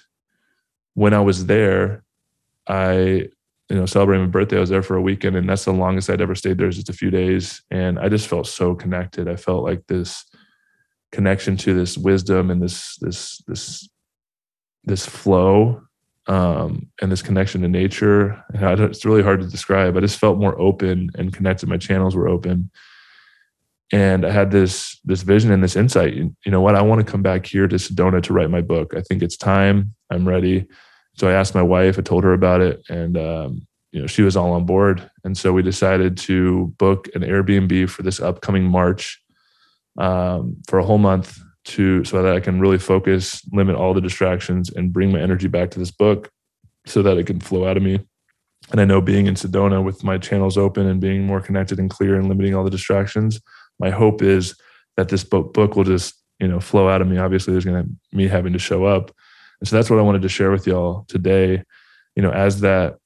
[0.93, 2.03] when I was there,
[2.67, 3.29] I
[3.73, 4.57] you know, celebrating my birthday.
[4.57, 6.69] I was there for a weekend, and that's the longest I'd ever stayed there.
[6.69, 9.27] Just a few days, and I just felt so connected.
[9.27, 10.25] I felt like this
[11.11, 13.89] connection to this wisdom and this this this
[14.83, 15.81] this flow
[16.27, 18.43] um, and this connection to nature.
[18.53, 19.97] it's really hard to describe.
[19.97, 21.67] I just felt more open and connected.
[21.67, 22.69] My channels were open,
[23.91, 26.13] and I had this this vision and this insight.
[26.13, 26.75] You know what?
[26.75, 28.93] I want to come back here to Sedona to write my book.
[28.95, 29.95] I think it's time.
[30.11, 30.67] I'm ready.
[31.15, 34.23] So I asked my wife, I told her about it, and um, you know she
[34.23, 35.09] was all on board.
[35.23, 39.21] And so we decided to book an Airbnb for this upcoming March
[39.97, 44.01] um, for a whole month to so that I can really focus, limit all the
[44.01, 46.29] distractions, and bring my energy back to this book
[46.85, 47.99] so that it can flow out of me.
[48.71, 51.89] And I know being in Sedona with my channels open and being more connected and
[51.89, 53.39] clear and limiting all the distractions,
[53.79, 54.55] my hope is
[54.97, 57.17] that this book book will just you know flow out of me.
[57.17, 59.11] Obviously, there's to me having to show up,
[59.63, 61.63] and so that's what I wanted to share with y'all today.
[62.17, 62.97] You know, as that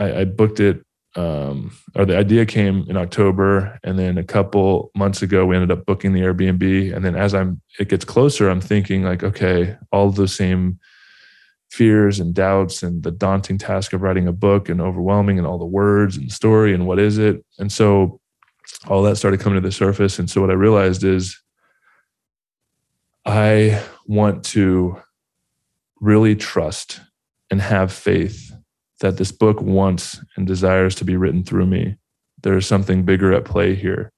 [0.00, 4.90] I, I booked it, um, or the idea came in October, and then a couple
[4.96, 6.92] months ago we ended up booking the Airbnb.
[6.92, 10.80] And then as I'm, it gets closer, I'm thinking like, okay, all the same
[11.70, 15.58] fears and doubts and the daunting task of writing a book and overwhelming and all
[15.58, 17.44] the words and story and what is it.
[17.60, 18.20] And so
[18.88, 20.18] all that started coming to the surface.
[20.18, 21.40] And so what I realized is
[23.24, 25.00] I want to
[26.04, 27.00] really trust
[27.50, 28.52] and have faith
[29.00, 31.96] that this book wants and desires to be written through me.
[32.42, 34.12] There's something bigger at play here.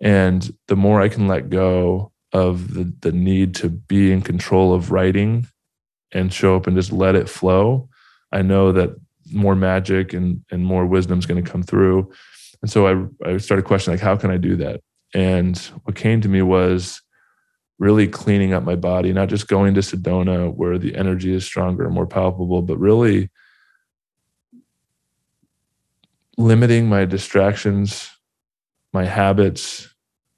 [0.00, 4.74] And the more I can let go of the, the need to be in control
[4.74, 5.46] of writing
[6.12, 7.88] and show up and just let it flow,
[8.32, 8.90] I know that
[9.32, 12.12] more magic and, and more wisdom is going to come through.
[12.60, 14.80] And so I, I started questioning, like, how can I do that?
[15.14, 17.00] And what came to me was
[17.78, 21.84] really cleaning up my body, not just going to Sedona where the energy is stronger
[21.84, 23.30] and more palpable, but really
[26.36, 28.10] limiting my distractions,
[28.92, 29.88] my habits,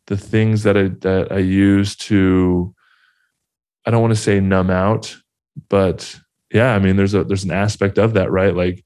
[0.06, 2.74] the things that I that I use to
[3.84, 5.16] I don't want to say numb out,
[5.68, 6.18] but
[6.52, 8.54] yeah, I mean there's a there's an aspect of that, right?
[8.54, 8.84] Like,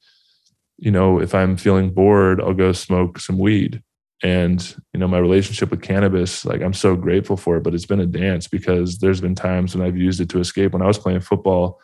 [0.77, 3.83] you know, if I'm feeling bored, I'll go smoke some weed
[4.23, 7.87] And, you know, my relationship with cannabis, like I'm so grateful for it, but it's
[7.87, 10.73] been a dance because there's been times when I've used it to escape.
[10.73, 11.81] When I was playing football,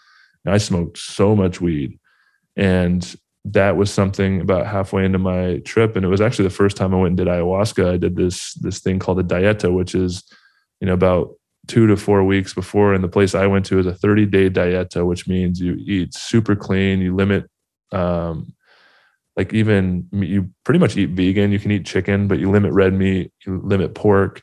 [0.47, 1.99] I smoked so much weed.
[2.57, 5.97] And that was something about halfway into my trip.
[5.97, 7.95] And it was actually the first time I went and did ayahuasca.
[7.95, 10.25] I did this this thing called a dieta, which is,
[10.81, 11.31] you know, about
[11.69, 12.95] two to four weeks before.
[12.95, 16.15] And the place I went to is a 30 day dieta, which means you eat
[16.15, 17.49] super clean, you limit
[17.93, 18.55] um,
[19.37, 21.53] like even you pretty much eat vegan.
[21.53, 24.43] You can eat chicken, but you limit red meat, you limit pork,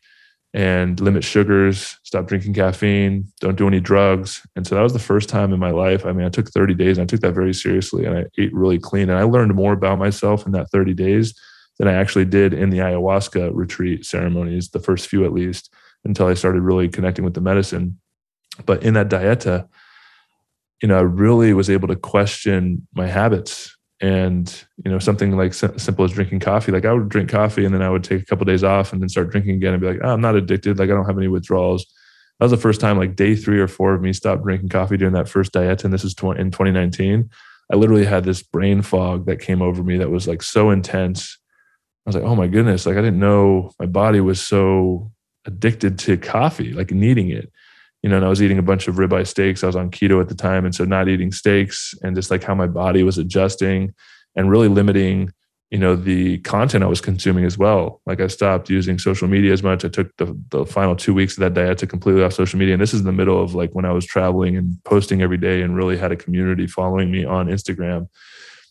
[0.53, 1.97] and limit sugars.
[2.03, 3.25] Stop drinking caffeine.
[3.39, 4.45] Don't do any drugs.
[4.55, 6.05] And so that was the first time in my life.
[6.05, 8.53] I mean, I took 30 days and I took that very seriously, and I ate
[8.53, 9.09] really clean.
[9.09, 11.33] And I learned more about myself in that 30 days
[11.79, 15.73] than I actually did in the ayahuasca retreat ceremonies, the first few at least,
[16.05, 17.99] until I started really connecting with the medicine.
[18.67, 19.67] But in that dieta,
[20.83, 25.53] you know, I really was able to question my habits and you know something like
[25.53, 28.25] simple as drinking coffee like i would drink coffee and then i would take a
[28.25, 30.35] couple of days off and then start drinking again and be like oh, i'm not
[30.35, 30.77] addicted.
[30.77, 31.85] Like i don't have any withdrawals.
[32.39, 34.97] That was the first time like day three or four of me stopped drinking coffee
[34.97, 37.29] during that first diet and this is in 2019
[37.71, 41.39] i literally had this brain fog that came over me that was like so intense.
[42.05, 45.11] I was like oh my goodness like i didn't know my body was so
[45.45, 47.49] addicted to coffee like needing it
[48.03, 49.63] you know, and I was eating a bunch of ribeye steaks.
[49.63, 50.65] I was on keto at the time.
[50.65, 53.93] And so not eating steaks and just like how my body was adjusting
[54.35, 55.31] and really limiting,
[55.71, 58.01] you know, the content I was consuming as well.
[58.05, 59.85] Like I stopped using social media as much.
[59.85, 62.73] I took the, the final two weeks of that diet to completely off social media.
[62.73, 65.37] And this is in the middle of like when I was traveling and posting every
[65.37, 68.09] day and really had a community following me on Instagram.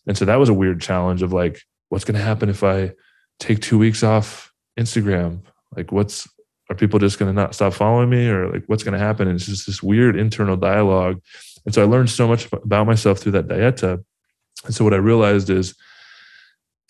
[0.05, 1.59] And so that was a weird challenge of like,
[1.89, 2.93] what's going to happen if I
[3.39, 5.41] take two weeks off Instagram?
[5.75, 6.27] Like what's
[6.73, 9.27] are people just going to not stop following me or like what's going to happen?
[9.27, 11.21] And it's just this weird internal dialogue.
[11.65, 14.03] And so i learned so much about myself through that dieta.
[14.65, 15.75] And so what i realized is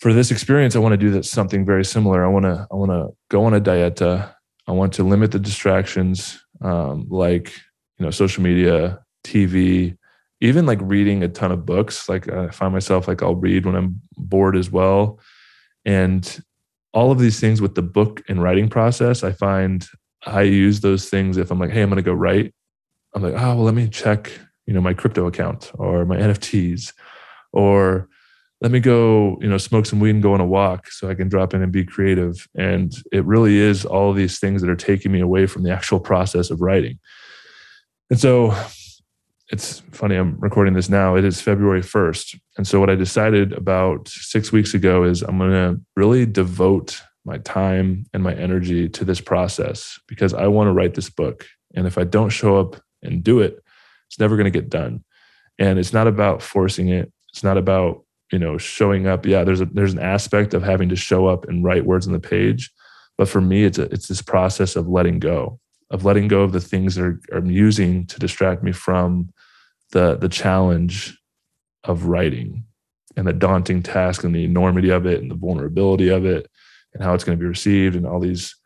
[0.00, 2.24] for this experience i want to do that something very similar.
[2.24, 4.34] I want to i want to go on a dieta.
[4.66, 7.52] I want to limit the distractions um, like
[7.98, 9.96] you know social media tv
[10.40, 12.08] even like reading a ton of books.
[12.08, 15.20] Like i find myself like i'll read when i'm bored as well.
[15.84, 16.42] And
[16.94, 19.86] all of these things with the book and writing process, I find
[20.24, 22.54] I use those things if I'm like, hey, I'm going to go write.
[23.14, 24.30] I'm like, oh, well, let me check,
[24.66, 26.92] you know, my crypto account or my NFTs,
[27.52, 28.08] or
[28.60, 31.14] let me go, you know, smoke some weed and go on a walk so I
[31.14, 32.48] can drop in and be creative.
[32.56, 36.00] And it really is all these things that are taking me away from the actual
[36.00, 36.98] process of writing.
[38.08, 38.56] And so
[39.50, 41.16] it's funny, I'm recording this now.
[41.16, 42.38] It is February 1st.
[42.56, 47.02] And so, what I decided about six weeks ago is I'm going to really devote
[47.24, 51.46] my time and my energy to this process because I want to write this book.
[51.74, 53.62] And if I don't show up and do it,
[54.08, 55.04] it's never going to get done.
[55.58, 57.12] And it's not about forcing it.
[57.30, 59.26] It's not about, you know, showing up.
[59.26, 62.12] Yeah, there's a there's an aspect of having to show up and write words on
[62.12, 62.70] the page.
[63.18, 65.60] But for me, it's a, it's this process of letting go,
[65.90, 69.30] of letting go of the things that are, I'm using to distract me from
[69.92, 71.18] the the challenge
[71.84, 72.64] of writing
[73.16, 76.50] and the daunting task and the enormity of it and the vulnerability of it
[76.92, 78.56] and how it's going to be received and all these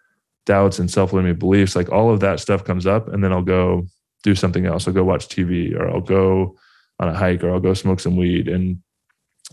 [0.47, 3.85] doubts and self-limiting beliefs like all of that stuff comes up and then i'll go
[4.23, 4.87] do something else.
[4.87, 6.57] I'll go watch tv or i'll go
[6.99, 8.49] on a hike or i'll go smoke some weed.
[8.49, 8.83] And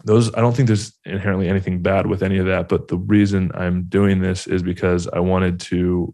[0.04, 3.50] those i don't think there's inherently anything bad with any of that but the reason
[3.54, 6.14] i'm doing this is because i wanted to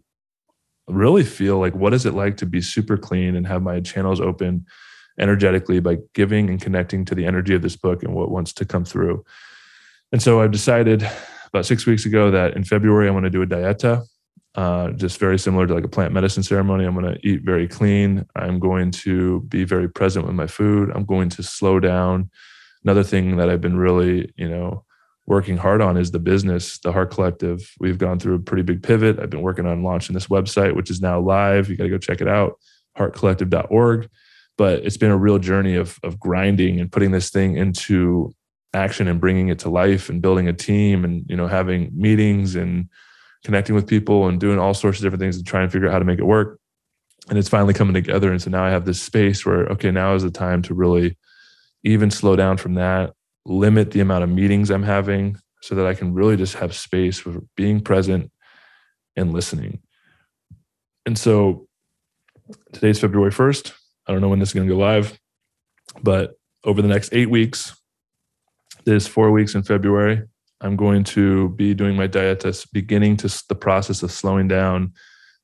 [0.92, 4.20] really feel like what is it like to be super clean and have my channels
[4.20, 4.66] open
[5.18, 8.64] energetically by giving and connecting to the energy of this book and what wants to
[8.64, 9.24] come through.
[10.10, 11.08] And so I've decided
[11.48, 14.04] about six weeks ago that in February I'm going to do a dieta,
[14.54, 16.84] uh, just very similar to like a plant medicine ceremony.
[16.84, 18.26] I'm going to eat very clean.
[18.36, 20.90] I'm going to be very present with my food.
[20.94, 22.30] I'm going to slow down.
[22.84, 24.84] Another thing that I've been really, you know,
[25.26, 27.70] working hard on is the business, the Heart Collective.
[27.78, 29.18] We've gone through a pretty big pivot.
[29.20, 31.68] I've been working on launching this website, which is now live.
[31.68, 32.58] You got to go check it out,
[32.98, 34.08] heartcollective.org
[34.58, 38.34] but it's been a real journey of of grinding and putting this thing into
[38.74, 42.54] action and bringing it to life and building a team and you know having meetings
[42.54, 42.88] and
[43.44, 45.92] connecting with people and doing all sorts of different things to try and figure out
[45.92, 46.58] how to make it work
[47.28, 50.14] and it's finally coming together and so now i have this space where okay now
[50.14, 51.16] is the time to really
[51.84, 53.12] even slow down from that
[53.44, 57.18] limit the amount of meetings i'm having so that i can really just have space
[57.18, 58.30] for being present
[59.16, 59.80] and listening
[61.06, 61.66] and so
[62.72, 63.72] today's february 1st
[64.06, 65.18] I don't know when this is going to go live,
[66.02, 66.34] but
[66.64, 67.74] over the next eight weeks,
[68.84, 70.22] there's four weeks in February.
[70.60, 74.92] I'm going to be doing my diet test, beginning to the process of slowing down,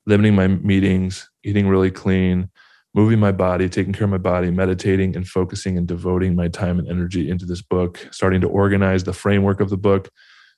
[0.07, 2.51] limiting my meetings, eating really clean,
[2.99, 6.81] moving my body, taking care of my body, meditating and focusing and devoting my time
[6.81, 10.11] and energy into this book, starting to organize the framework of the book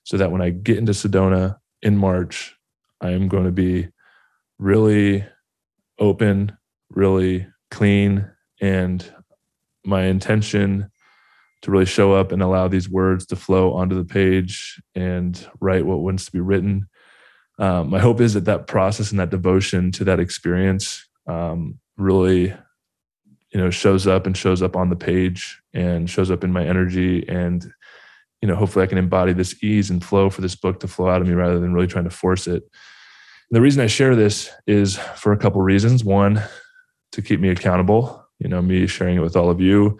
[0.05, 2.55] so that when I get into Sedona in March,
[2.99, 3.89] I am going to be
[4.57, 5.23] really
[5.99, 6.57] open,
[6.89, 8.27] really clean,
[8.59, 9.05] and
[9.85, 10.89] my intention
[11.61, 15.85] to really show up and allow these words to flow onto the page and write
[15.85, 16.87] what wants to be written.
[17.59, 22.53] Um, my hope is that that process and that devotion to that experience um, really,
[23.53, 26.65] you know, shows up and shows up on the page and shows up in my
[26.65, 27.71] energy and
[28.41, 31.09] you know hopefully i can embody this ease and flow for this book to flow
[31.09, 32.63] out of me rather than really trying to force it.
[32.63, 36.03] And the reason i share this is for a couple reasons.
[36.03, 36.41] One
[37.11, 39.99] to keep me accountable you know me sharing it with all of you.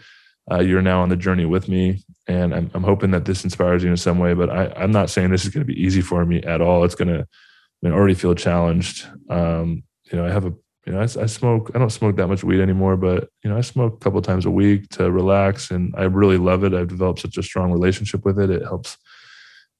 [0.51, 3.83] Uh, you're now on the journey with me and I'm, I'm hoping that this inspires
[3.83, 6.01] you in some way but I, i'm not saying this is going to be easy
[6.01, 6.83] for me at all.
[6.83, 9.07] It's going to I mean, already feel challenged.
[9.29, 10.53] Um, you know i have a
[10.85, 13.57] you know I, I, smoke i don't smoke that much weed anymore but you know
[13.57, 16.73] i smoke a couple times a week to relax and i really love it.
[16.73, 18.49] I've developed such a strong relationship with it.
[18.49, 18.97] It helps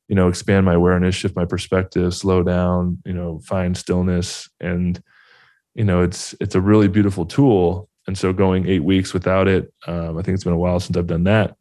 [0.07, 4.49] you know expand my awareness shift my perspective slow down you know find stillness.
[4.59, 5.01] And
[5.73, 7.89] you know it's it's a really beautiful tool.
[8.07, 10.97] And so going eight weeks without it, um, I think it's been a while since
[10.97, 11.55] I've done that.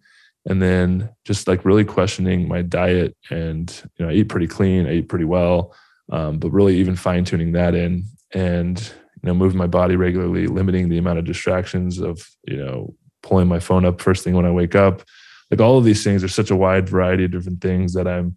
[0.47, 4.87] And then just like really questioning my diet and, you know, I eat pretty clean,
[4.87, 5.75] I eat pretty well,
[6.11, 8.05] um, but really even fine tuning that in.
[8.33, 8.93] And,
[9.23, 13.49] you know, moving my body regularly, limiting the amount of distractions of, you know, pulling
[13.49, 15.03] my phone up first thing when I wake up.
[15.51, 18.37] Like all of these things are such a wide variety of different things that I'm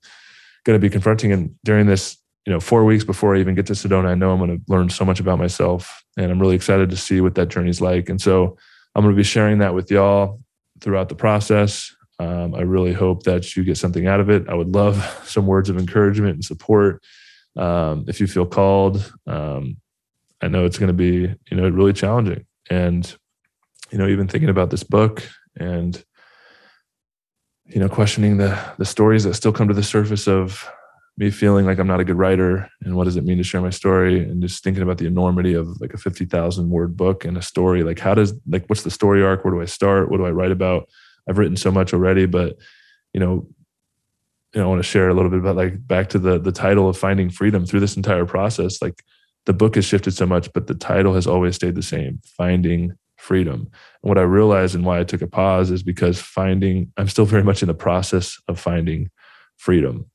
[0.64, 1.32] going to be confronting.
[1.32, 4.32] And during this you know, four weeks before I even get to Sedona, I know
[4.32, 7.36] I'm going to learn so much about myself, and I'm really excited to see what
[7.36, 8.10] that journey's like.
[8.10, 8.58] And so
[8.96, 10.42] I'm going to be sharing that with y'all
[10.82, 11.96] throughout the process.
[12.20, 14.48] Um, I really hope that you get something out of it.
[14.50, 17.02] I would love some words of encouragement and support
[17.56, 19.14] um, if you feel called.
[19.26, 19.78] Um,
[20.44, 23.16] I know it's going to be, you know, really challenging, and
[23.92, 25.28] you know, even thinking about this book
[25.58, 26.04] and
[27.66, 30.70] you know, questioning the the stories that still come to the surface of
[31.18, 33.62] me feeling like I'm not a good writer and what does it mean to share
[33.62, 37.38] my story and just thinking about the enormity of like a 50,000 word book and
[37.38, 37.84] a story.
[37.84, 39.46] Like how does like what's the story arc?
[39.46, 40.10] Where do I start?
[40.10, 40.90] What do I write about?
[41.30, 42.58] I've written so much already but
[43.14, 43.48] you know
[44.54, 46.52] you know I want to share a little bit about like back to the the
[46.52, 48.82] title of finding freedom through this entire process.
[48.82, 49.04] Like
[49.46, 52.94] the book has shifted so much but the title has always stayed the same finding
[53.18, 53.70] freedom
[54.04, 57.26] and what I realized and why I took a pause is because finding I'm still
[57.26, 59.10] very much in the process of finding
[59.58, 60.10] freedom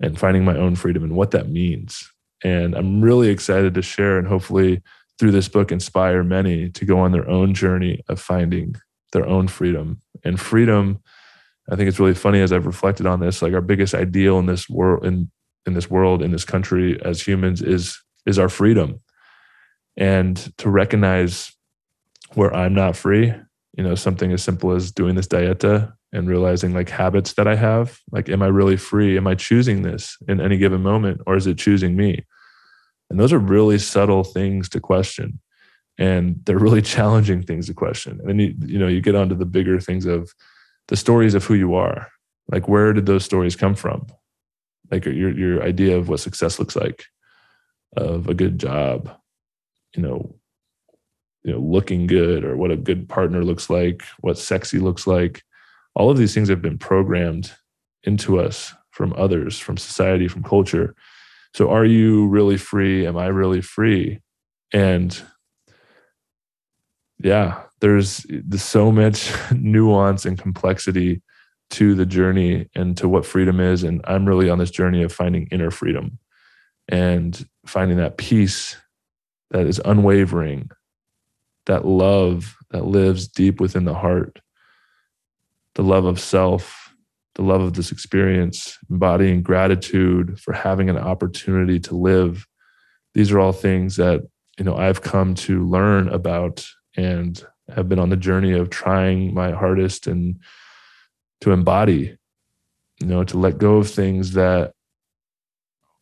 [0.00, 2.10] and finding my own freedom and what that means.
[2.42, 4.82] And I'm really excited to share and hopefully
[5.18, 8.74] through this book inspire many to go on their own journey of finding
[9.12, 10.00] their own freedom.
[10.24, 11.00] And freedom,
[11.70, 14.46] I think it's really funny as I've reflected on this, like our biggest ideal in
[14.46, 15.30] this world in
[15.66, 19.00] in this world, in this country as humans is is our freedom.
[19.96, 21.52] And to recognize
[22.34, 23.32] where I'm not free,
[23.76, 27.56] you know, something as simple as doing this dieta and realizing like habits that I
[27.56, 27.98] have.
[28.10, 29.16] Like, am I really free?
[29.16, 32.24] Am I choosing this in any given moment, or is it choosing me?
[33.08, 35.40] And those are really subtle things to question.
[35.98, 38.18] And they're really challenging things to question.
[38.20, 40.32] And then you, you know, you get onto the bigger things of
[40.88, 42.08] the stories of who you are.
[42.50, 44.06] Like, where did those stories come from?
[44.90, 47.04] Like your your idea of what success looks like,
[47.96, 49.10] of a good job,
[49.96, 50.34] you know,
[51.42, 55.42] you know, looking good or what a good partner looks like, what sexy looks like
[55.94, 57.52] all of these things have been programmed
[58.04, 60.94] into us from others, from society, from culture.
[61.54, 63.06] So are you really free?
[63.06, 64.20] Am I really free?
[64.72, 65.20] And
[67.22, 68.24] yeah, there's,
[68.56, 71.22] so much nuance and complexity
[71.70, 73.82] to the journey and to what freedom is.
[73.84, 76.18] And I'm really on this journey of finding inner freedom
[76.90, 78.76] and finding that peace
[79.50, 80.70] that is unwavering,
[81.66, 84.40] that love that lives deep within the heart
[85.74, 86.94] the love of self,
[87.36, 92.46] the love of this experience, embodying gratitude for having an opportunity to live.
[93.14, 94.22] These are all things that
[94.58, 96.66] you know I've come to learn about
[96.96, 97.42] and
[97.74, 100.40] have been on the journey of trying my hardest and
[101.40, 102.16] to embody,
[103.00, 104.74] you know, to let go of things that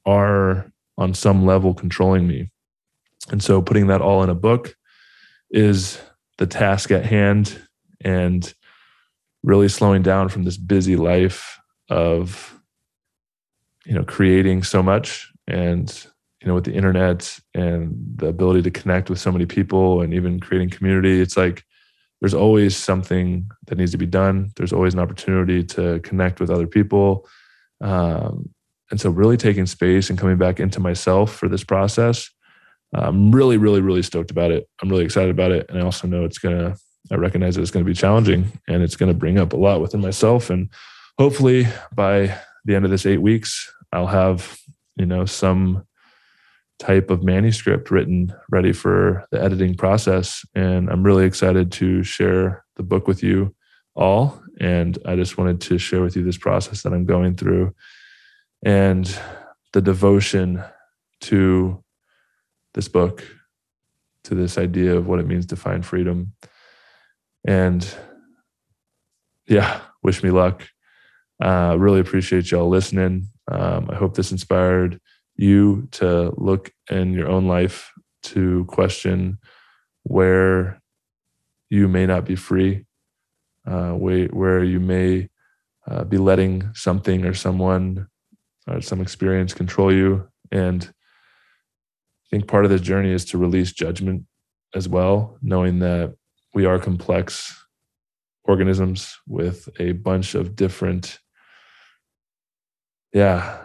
[0.07, 2.51] are on some level controlling me.
[3.31, 4.75] And so putting that all in a book
[5.51, 5.99] is
[6.37, 7.59] the task at hand.
[8.03, 8.53] And
[9.43, 12.61] really slowing down from this busy life of
[13.87, 16.07] you know creating so much and
[16.41, 20.13] you know with the internet and the ability to connect with so many people and
[20.13, 21.65] even creating community it's like
[22.21, 26.51] there's always something that needs to be done there's always an opportunity to connect with
[26.51, 27.27] other people
[27.81, 28.51] um,
[28.91, 32.31] and so really taking space and coming back into myself for this process
[32.95, 36.07] i'm really really really stoked about it i'm really excited about it and i also
[36.07, 36.77] know it's going to
[37.11, 39.57] I recognize that it's going to be challenging and it's going to bring up a
[39.57, 40.51] lot within myself.
[40.51, 40.69] And
[41.17, 44.59] hopefully by the end of this eight weeks, I'll have
[44.99, 45.87] you know, some
[46.79, 50.45] type of manuscript written ready for the editing process.
[50.55, 53.55] And I'm really excited to share the book with you
[53.97, 54.41] all.
[54.61, 57.75] And I just wanted to share with you this process that I'm going through
[58.65, 59.19] and
[59.73, 60.63] the devotion
[61.21, 61.83] to
[62.75, 63.25] this book,
[64.25, 66.33] to this idea of what it means to find freedom.
[67.47, 67.87] And
[69.47, 70.69] yeah, wish me luck.
[71.43, 73.29] Uh, really appreciate y'all listening.
[73.51, 75.01] Um, I hope this inspired
[75.37, 77.93] you to look in your own life
[78.25, 79.39] to question
[80.03, 80.83] where
[81.71, 82.85] you may not be free,
[83.67, 85.29] uh, where, you may
[85.87, 88.09] uh, be letting something or someone
[88.69, 90.29] or some experience control you.
[90.51, 94.25] And I think part of this journey is to release judgment
[94.75, 96.15] as well, knowing that
[96.55, 97.55] we are complex
[98.45, 101.19] organisms with a bunch of different,
[103.13, 103.63] yeah,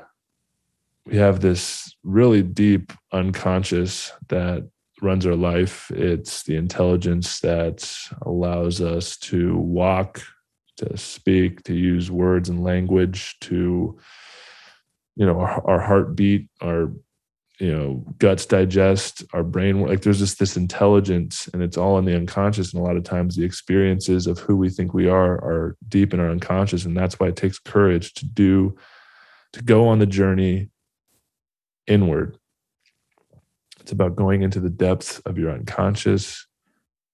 [1.05, 4.69] we have this really deep unconscious that
[5.01, 5.91] runs our life.
[5.91, 7.89] It's the intelligence that
[8.21, 10.21] allows us to walk,
[10.77, 13.97] to speak, to use words and language, to,
[15.15, 16.91] you know, our, our heartbeat, our,
[17.59, 19.81] you know, guts digest, our brain.
[19.81, 22.73] Like there's just this intelligence and it's all in the unconscious.
[22.73, 26.13] And a lot of times the experiences of who we think we are are deep
[26.13, 26.85] in our unconscious.
[26.85, 28.75] And that's why it takes courage to do,
[29.53, 30.69] to go on the journey
[31.85, 32.37] inward.
[33.79, 36.47] It's about going into the depths of your unconscious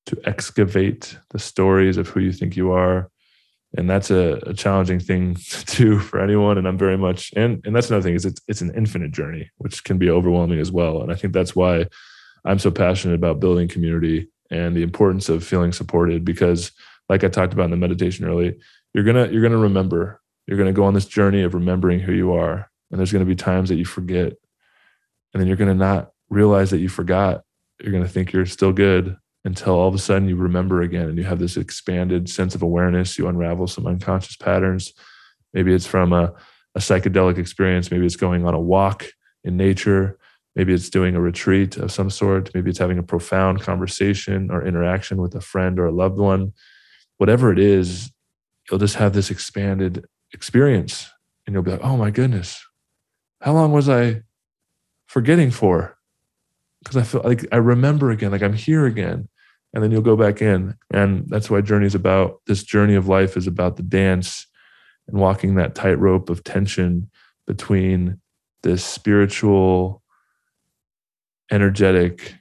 [0.06, 3.12] to excavate the stories of who you think you are.
[3.78, 6.58] And that's a, a challenging thing to do for anyone.
[6.58, 9.52] And I'm very much, and, and that's another thing is it's, it's an infinite journey,
[9.58, 11.02] which can be overwhelming as well.
[11.02, 11.86] And I think that's why
[12.46, 16.72] I'm so passionate about building community and the importance of feeling supported because
[17.08, 18.58] like I talked about in the meditation early,
[18.94, 22.34] you're to, you're to remember, you're to go on this journey of remembering who you
[22.34, 22.70] are.
[22.90, 24.34] And there's to be times that you forget
[25.34, 27.44] and then you're to not realize that you forgot.
[27.80, 29.16] You're to think you're still good
[29.46, 32.62] until all of a sudden you remember again and you have this expanded sense of
[32.62, 33.18] awareness.
[33.18, 34.94] You unravel some unconscious patterns.
[35.54, 36.34] Maybe it's from a,
[36.76, 37.90] a psychedelic experience.
[37.90, 39.08] Maybe it's going on a walk
[39.44, 40.18] in nature.
[40.56, 42.54] Maybe it's doing a retreat of some sort.
[42.54, 46.54] Maybe it's having a profound conversation or interaction with a friend or a loved one.
[47.18, 48.12] Whatever it is,
[48.70, 51.10] you'll just have this expanded experience
[51.46, 52.64] and you'll be like, oh my goodness,
[53.42, 54.24] how long was I
[55.08, 55.98] forgetting for
[56.84, 59.28] because I feel like I remember again, like I'm here again.
[59.74, 60.76] And then you'll go back in.
[60.92, 64.48] And that's why journey is about this journey of life is about the dance
[65.08, 67.10] and walking that tightrope of tension
[67.46, 68.20] between
[68.64, 70.02] this spiritual,
[71.52, 72.36] energetic,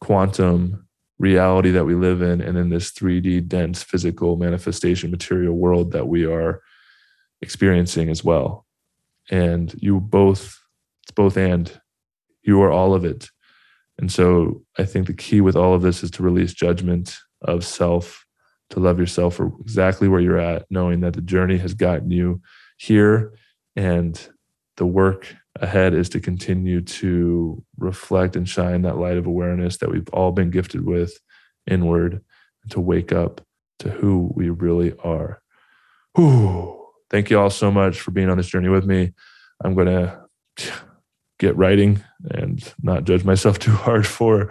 [0.00, 0.86] quantum
[1.18, 6.08] reality that we live in and in this 3D dense physical manifestation material world that
[6.08, 6.60] we are
[7.40, 8.66] experiencing as well.
[9.30, 10.60] And you both
[11.04, 11.80] it's both and.
[12.42, 13.30] You are all of it.
[13.98, 17.64] And so I think the key with all of this is to release judgment of
[17.64, 18.26] self,
[18.70, 22.40] to love yourself for exactly where you're at, knowing that the journey has gotten you
[22.76, 23.32] here
[23.76, 24.28] and
[24.76, 29.90] the work ahead is to continue to reflect and shine that light of awareness that
[29.90, 31.18] we've all been gifted with
[31.66, 32.20] inward
[32.62, 33.40] and to wake up
[33.78, 35.40] to who we really are.
[36.16, 36.80] Whew.
[37.10, 39.12] Thank you all so much for being on this journey with me.
[39.62, 40.20] I'm going to
[41.38, 44.50] get writing and not judge myself too hard for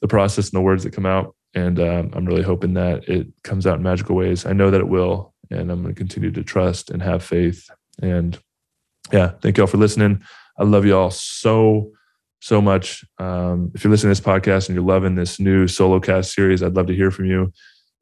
[0.00, 1.34] the process and the words that come out.
[1.54, 4.46] And um, I'm really hoping that it comes out in magical ways.
[4.46, 7.68] I know that it will, and I'm going to continue to trust and have faith.
[8.00, 8.38] And
[9.12, 10.22] yeah, thank you all for listening.
[10.58, 11.92] I love you all so,
[12.40, 13.04] so much.
[13.18, 16.62] Um, if you're listening to this podcast and you're loving this new solo cast series,
[16.62, 17.52] I'd love to hear from you.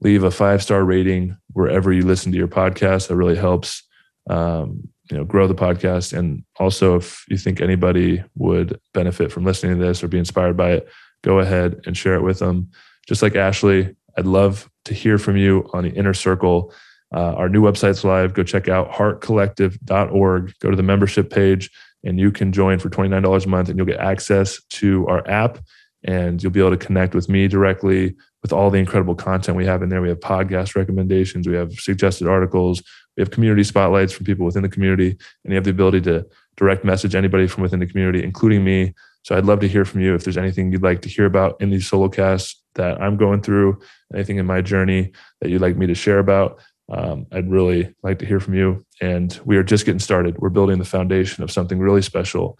[0.01, 3.09] Leave a five star rating wherever you listen to your podcast.
[3.09, 3.83] That really helps.
[4.29, 6.17] Um, you know grow the podcast.
[6.17, 10.57] And also if you think anybody would benefit from listening to this or be inspired
[10.57, 10.89] by it
[11.23, 12.71] go ahead and share it with them.
[13.07, 16.73] Just like ashley i'd love to hear from you on the inner circle.
[17.13, 18.35] Uh, our new website's live.
[18.35, 21.71] Go check out heartcollective.org go to the membership page
[22.05, 25.59] and you can join for $29 a month and you'll get access to our app
[26.05, 29.67] and you'll be able to connect with me directly with all the incredible content we
[29.67, 30.01] have in there.
[30.01, 31.47] We have podcast recommendations.
[31.47, 32.83] We have suggested articles
[33.17, 36.27] we have community spotlights from people within the community, and you have the ability to
[36.57, 38.95] direct message anybody from within the community, including me.
[39.23, 41.61] So I'd love to hear from you if there's anything you'd like to hear about
[41.61, 43.81] in these solo casts that I'm going through,
[44.15, 46.61] anything in my journey that you'd like me to share about.
[46.91, 48.85] Um, I'd really like to hear from you.
[49.01, 50.39] And we are just getting started.
[50.39, 52.59] We're building the foundation of something really special.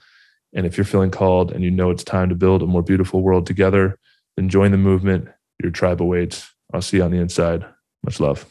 [0.55, 3.23] And if you're feeling called and you know it's time to build a more beautiful
[3.23, 3.99] world together,
[4.37, 5.29] then join the movement.
[5.63, 6.49] Your tribe awaits.
[6.73, 7.65] I'll see you on the inside.
[8.05, 8.47] Much love.